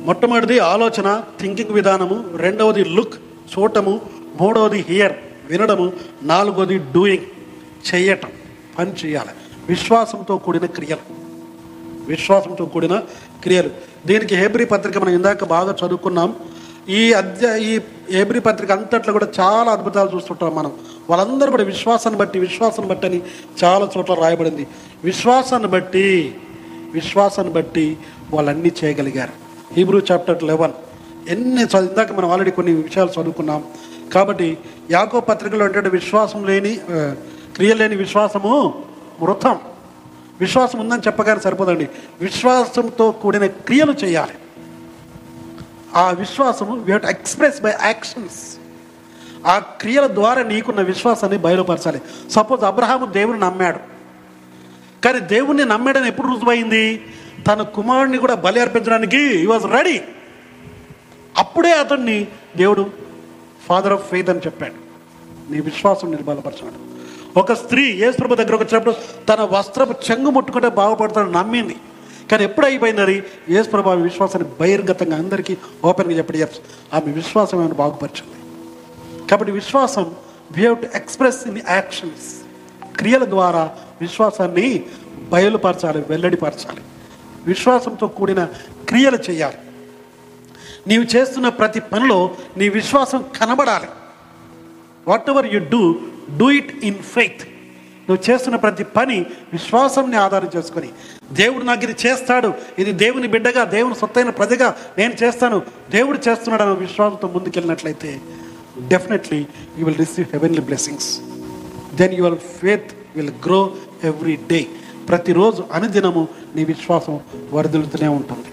[0.00, 2.36] మొట్టమొదటిది ఆలోచన థింకింగ్ విధానము.
[2.36, 3.14] రెండవది లుక్
[3.58, 4.00] చూడటము.
[4.40, 5.12] మూడవది హియర్
[5.50, 5.92] వినడము.
[6.22, 7.24] నాలుగవది డూయింగ్
[7.94, 8.28] చేయటం
[8.78, 9.30] పని చేయాలి.
[9.68, 11.14] విశ్వాసంతో కూడిన క్రియలు.
[12.06, 13.00] విశ్వాసంతో కూడిన
[13.42, 13.70] క్రియలు.
[14.06, 16.34] దీనికి హెబ్రి పత్రిక మనం ఇందాక బాగా చదువుకున్నాం.
[16.88, 17.80] ఈ అధ్య ఈ
[18.10, 20.72] ఏబ్రి పత్రిక అంతట్లో కూడా చాలా అద్భుతాలు చూస్తుంటాం మనం.
[21.10, 23.20] వాళ్ళందరూ కూడా విశ్వాసాన్ని బట్టి విశ్వాసాన్ని బట్టి అని
[23.64, 24.66] చాలా చోట్ల రాయబడింది.
[25.04, 26.34] విశ్వాసాన్ని బట్టి
[26.92, 27.96] విశ్వాసాన్ని బట్టి
[28.34, 29.32] వాళ్ళన్నీ చేయగలిగారు.
[29.72, 30.72] Hebrew chapter eleven.
[31.28, 33.64] ఎన్ని చదివి ఇందాక మనం ఆల్రెడీ కొన్ని విషయాలు చదువుకున్నాం.
[34.14, 34.58] కాబట్టి
[34.90, 36.80] యాకో పత్రికలో అంటే విశ్వాసం లేని
[37.54, 38.84] క్రియ లేని విశ్వాసము
[39.20, 39.58] మృతం
[40.40, 41.88] విశ్వాసం ఉందని చెప్పగానే సరిపోదండి.
[42.20, 44.34] విశ్వాసంతో కూడిన క్రియలు చేయాలి.
[45.94, 48.56] ఆ విశ్వాసము we to express by actions
[49.46, 52.00] ఆ క్రియల ద్వారా నీకున్న విశ్వాసాన్ని బయలుపరచాలి.
[52.30, 53.78] సపోజ్ అబ్రహాము దేవుని నమ్మాడు.
[55.04, 57.06] కానీ దేవుణ్ణి నమ్మాడని ఎప్పుడు రుజువైంది?
[57.46, 59.42] తన కుమారుడిని కూడా బలి అర్పించడానికి.
[59.42, 60.02] ఈ వాజ్ రెడీ
[61.38, 62.90] అప్పుడే అతన్ని దేవుడు
[63.66, 64.74] ఫాదర్ ఆఫ్ ఫెయిత్ అని చెప్పాడు.
[65.52, 66.92] నీ విశ్వాసం నిర్బలపరచాడు
[67.38, 68.94] ఒక స్త్రీ యేసుప్రభు దగ్గరకు వచ్చినప్పుడు
[69.28, 71.76] తన వస్త్రపు చెంగు ముట్టుకుంటే బాగుపడతాడు నమ్మింది.
[72.32, 73.16] కానీ ఎప్పుడు అయిపోయినది అది
[73.54, 76.40] యేసుప్రభు విశ్వాసాన్ని బహిర్గతంగా అందరికీ ఓపెన్గా చెప్పడం.
[76.40, 76.60] ఎస్
[76.94, 78.38] ఆమె విశ్వాసం ఆమెను బాగుపరిచింది.
[79.30, 80.14] కాబట్టి విశ్వాసం
[80.52, 82.28] we have to express in actions
[82.96, 84.84] క్రియల ద్వారా విశ్వాసాన్ని
[85.32, 86.82] బయలుపరచాలి వెల్లడిపరచాలి.
[87.44, 88.44] విశ్వాసంతో కూడిన
[88.88, 89.58] క్రియలు చేయాలి.
[90.88, 93.88] నీవు చేస్తున్న ప్రతి పనిలో నీ విశ్వాసం కనబడాలి.
[95.30, 95.82] Whatever you do
[96.38, 97.42] do it in faith
[98.08, 99.18] నువ్వు చేస్తున్న ప్రతి పని
[99.52, 100.88] విశ్వాసంని ఆధారం చేసుకొని
[101.32, 102.54] దేవుడు నాకు ఇది చేస్తాడు.
[102.78, 105.62] ఇది దేవుని బిడ్డగా దేవుని సొత్తైన ప్రజగా నేను చేస్తాను.
[105.90, 108.20] దేవుడు చేస్తున్నాడు అనే విశ్వాసంతో ముందుకెళ్ళినట్లయితే
[108.88, 109.46] definitely
[109.78, 111.20] you will receive heavenly blessings
[111.96, 114.66] then your faith will grow every day
[115.08, 117.20] ప్రతిరోజు అనుదినము నీ విశ్వాసం
[117.52, 118.50] వరదలుతూనే ఉంటుంది.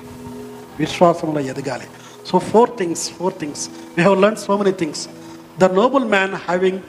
[0.80, 1.84] విశ్వాసంలో ఎదగాలి.
[2.28, 5.08] So four things four things we have learn so many things
[5.60, 6.80] the noble man having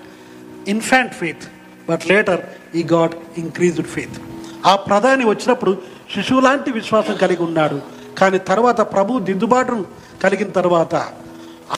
[0.68, 1.44] infant faith
[1.88, 2.40] but later
[2.76, 5.78] he God increased faith ఆ ప్రధాని వచ్చినప్పుడు
[6.14, 7.80] శిశువు లాంటి విశ్వాసం కలిగి ఉన్నాడు.
[8.18, 9.84] కానీ తర్వాత ప్రభు దిద్దుబాటును
[10.22, 10.94] కలిగిన తర్వాత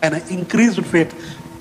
[0.02, 1.12] ఆయన ఇంక్రీజ్డ్ ఫేట్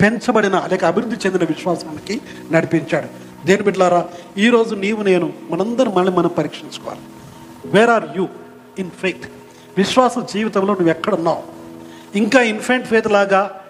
[0.02, 2.20] పెంచబడిన లేక అభివృద్ధి చెందిన విశ్వాసానికి
[2.50, 3.06] నడిపించాడు.
[3.46, 4.08] దేని బిడ్డలారా
[4.38, 7.00] ఈరోజు నీవు నేను మనందరం మళ్ళీ మనం పరీక్షించుకోవాలి.
[7.64, 8.28] Where are you
[8.78, 9.30] in faith
[9.76, 11.42] విశ్వాస జీవితంలో నువ్వు ఎక్కడున్నావు
[12.18, 13.61] ఇంకా ఇన్ఫెంట్ ఫేత్ లాగా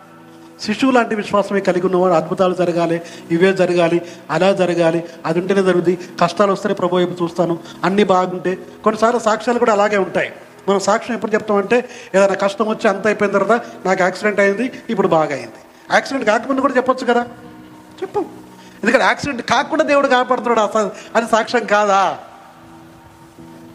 [0.63, 6.53] శిశువు లాంటి విశ్వాసమే కలిగి ఉన్నవాడు అద్భుతాలు జరగాలి ఇవే జరగాలి అలా జరగాలి అది ఉంటేనే జరుగుతుంది కష్టాలు
[6.53, 7.59] వస్తేనే ప్రభు వైపు చూస్తాను.
[7.85, 8.55] అన్నీ బాగుంటే
[8.85, 10.33] కొన్నిసార్లు సాక్ష్యాలు కూడా అలాగే ఉంటాయి.
[10.69, 15.33] మనం సాక్ష్యం ఎప్పుడు చెప్తామంటే ఏదైనా కష్టం వచ్చి అంత అయిపోయిన తర్వాత నాకు యాక్సిడెంట్ అయింది ఇప్పుడు బాగా
[15.33, 15.53] అయింది.
[15.93, 17.23] యాక్సిడెంట్ కాకముందు కూడా చెప్పొచ్చు కదా?
[18.03, 18.19] చెప్పు.
[18.85, 20.61] ఎందుకంటే యాక్సిడెంట్ కాకుండా దేవుడు కాపాడుతున్నాడు.
[20.61, 22.19] అసలు అది సాక్ష్యం కాదా?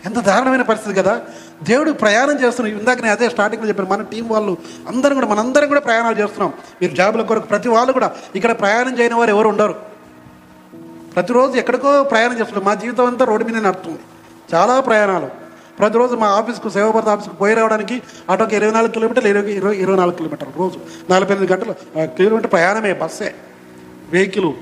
[0.06, 1.22] ఎంత దారుణమైన పరిస్థితి కదా?
[1.64, 3.90] దేవుడు ప్రయాణం చేస్తున్నాం ఇందాక నేను అదే స్టార్టింగ్లో చెప్పాను.
[3.90, 6.54] మన టీం వాళ్ళు అందరం కూడా మనందరం కూడా ప్రయాణాలు చేస్తున్నాం.
[6.82, 9.76] మీరు జాబుల కొరకు ప్రతి వాళ్ళు కూడా ఇక్కడ ప్రయాణం చేయని వారు ఎవరు ఉండరు.
[11.16, 14.00] ప్రతిరోజు ఎక్కడికో ప్రయాణం చేస్తున్నాం మా జీవితం అంతా రోడ్డు మీద నడుతుంది
[14.54, 15.28] చాలా ప్రయాణాలు.
[15.80, 20.16] ప్రతిరోజు మా ఆఫీస్కు సేవాభర్త ఆఫీస్కి పోయి రావడానికి ఆటోకి ఇరవై నాలుగు కిలోమీటర్లు ఇరవై ఇరవై ఇరవై నాలుగు
[20.16, 20.80] కిలోమీటర్లు రోజు.
[21.12, 23.36] నలభై ఎనిమిది గంటలు కిలోమీటర్ ప్రయాణమే బస్సే.
[24.10, 24.54] వెహికల్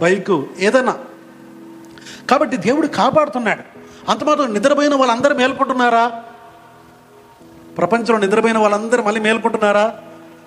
[0.00, 0.98] బైకు ఏదన్నా.
[2.30, 3.79] కాబట్టి దేవుడు కాపాడుతున్నాడు.
[4.08, 6.08] అంత మాత్రం నిద్రపోయిన వాళ్ళందరూ మేల్కొంటున్నారా?
[7.78, 9.98] ప్రపంచంలో నిద్రపోయిన వాళ్ళందరూ మళ్ళీ మేల్కొంటున్నారా?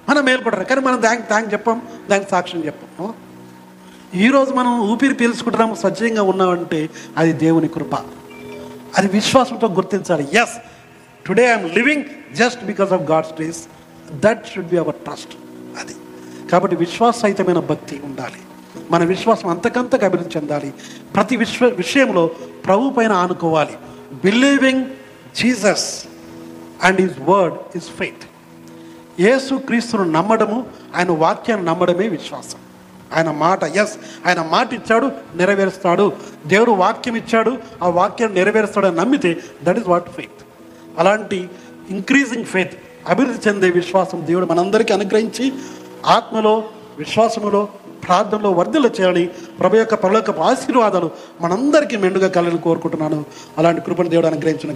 [0.09, 3.13] మనం మేల్కొంటారు కానీ మనం దానికి దానికి చెప్పాం దానికి సాక్ష్యం చెప్పాం.
[4.15, 7.95] ఈరోజు మనం ఊపిరి పీల్చుకుంటున్నాం సజీవంగా ఉన్నామంటే అది దేవుని కృప.
[8.97, 10.23] అది విశ్వాసంతో గుర్తించాలి.
[10.23, 10.57] Yes
[11.27, 13.63] today I'm living just because of God's grace
[14.11, 15.35] that should be our trust
[15.79, 15.95] అది.
[16.49, 18.41] కాబట్టి విశ్వాసహితమైన భక్తి ఉండాలి.
[18.91, 20.73] మన విశ్వాసం అంతకంతకు అభివృద్ధి చెందాలి.
[21.15, 22.27] ప్రతి విశ్వ విషయంలో
[22.65, 23.73] ప్రభు పైన ఆనుకోవాలి.
[24.23, 24.85] Believing
[25.35, 26.05] Jesus
[26.83, 28.25] and his word is faith
[29.21, 32.59] యేసు క్రీస్తును నమ్మడము ఆయన వాక్యాన్ని నమ్మడమే విశ్వాసం.
[33.15, 36.13] ఆయన మాట ఎస్ ఆయన మాట ఇచ్చాడు నెరవేరుస్తాడు.
[36.47, 40.45] దేవుడు వాక్యం ఇచ్చాడు ఆ వాక్యాన్ని నెరవేరుస్తాడని నమ్మితే దట్ ఈస్ వాట్ ఫెయిత్
[40.99, 41.49] అలాంటి
[41.89, 42.71] ఇంక్రీజింగ్ ఫెయిత్
[43.09, 45.53] అభివృద్ధి చెందే విశ్వాసం దేవుడు మనందరికీ అనుగ్రహించి
[46.05, 46.63] ఆత్మలో
[46.97, 47.67] విశ్వాసములో
[48.05, 51.09] ప్రార్థనలో వర్ధలు చేయాలి ప్రభు యొక్క పరలోక ఆశీర్వాదాలు
[51.41, 53.25] మనందరికీ మెండుగా కలని కోరుకుంటున్నాను.
[53.57, 54.71] అలాంటి కృపను దేవుడు అనుగ్రహించిన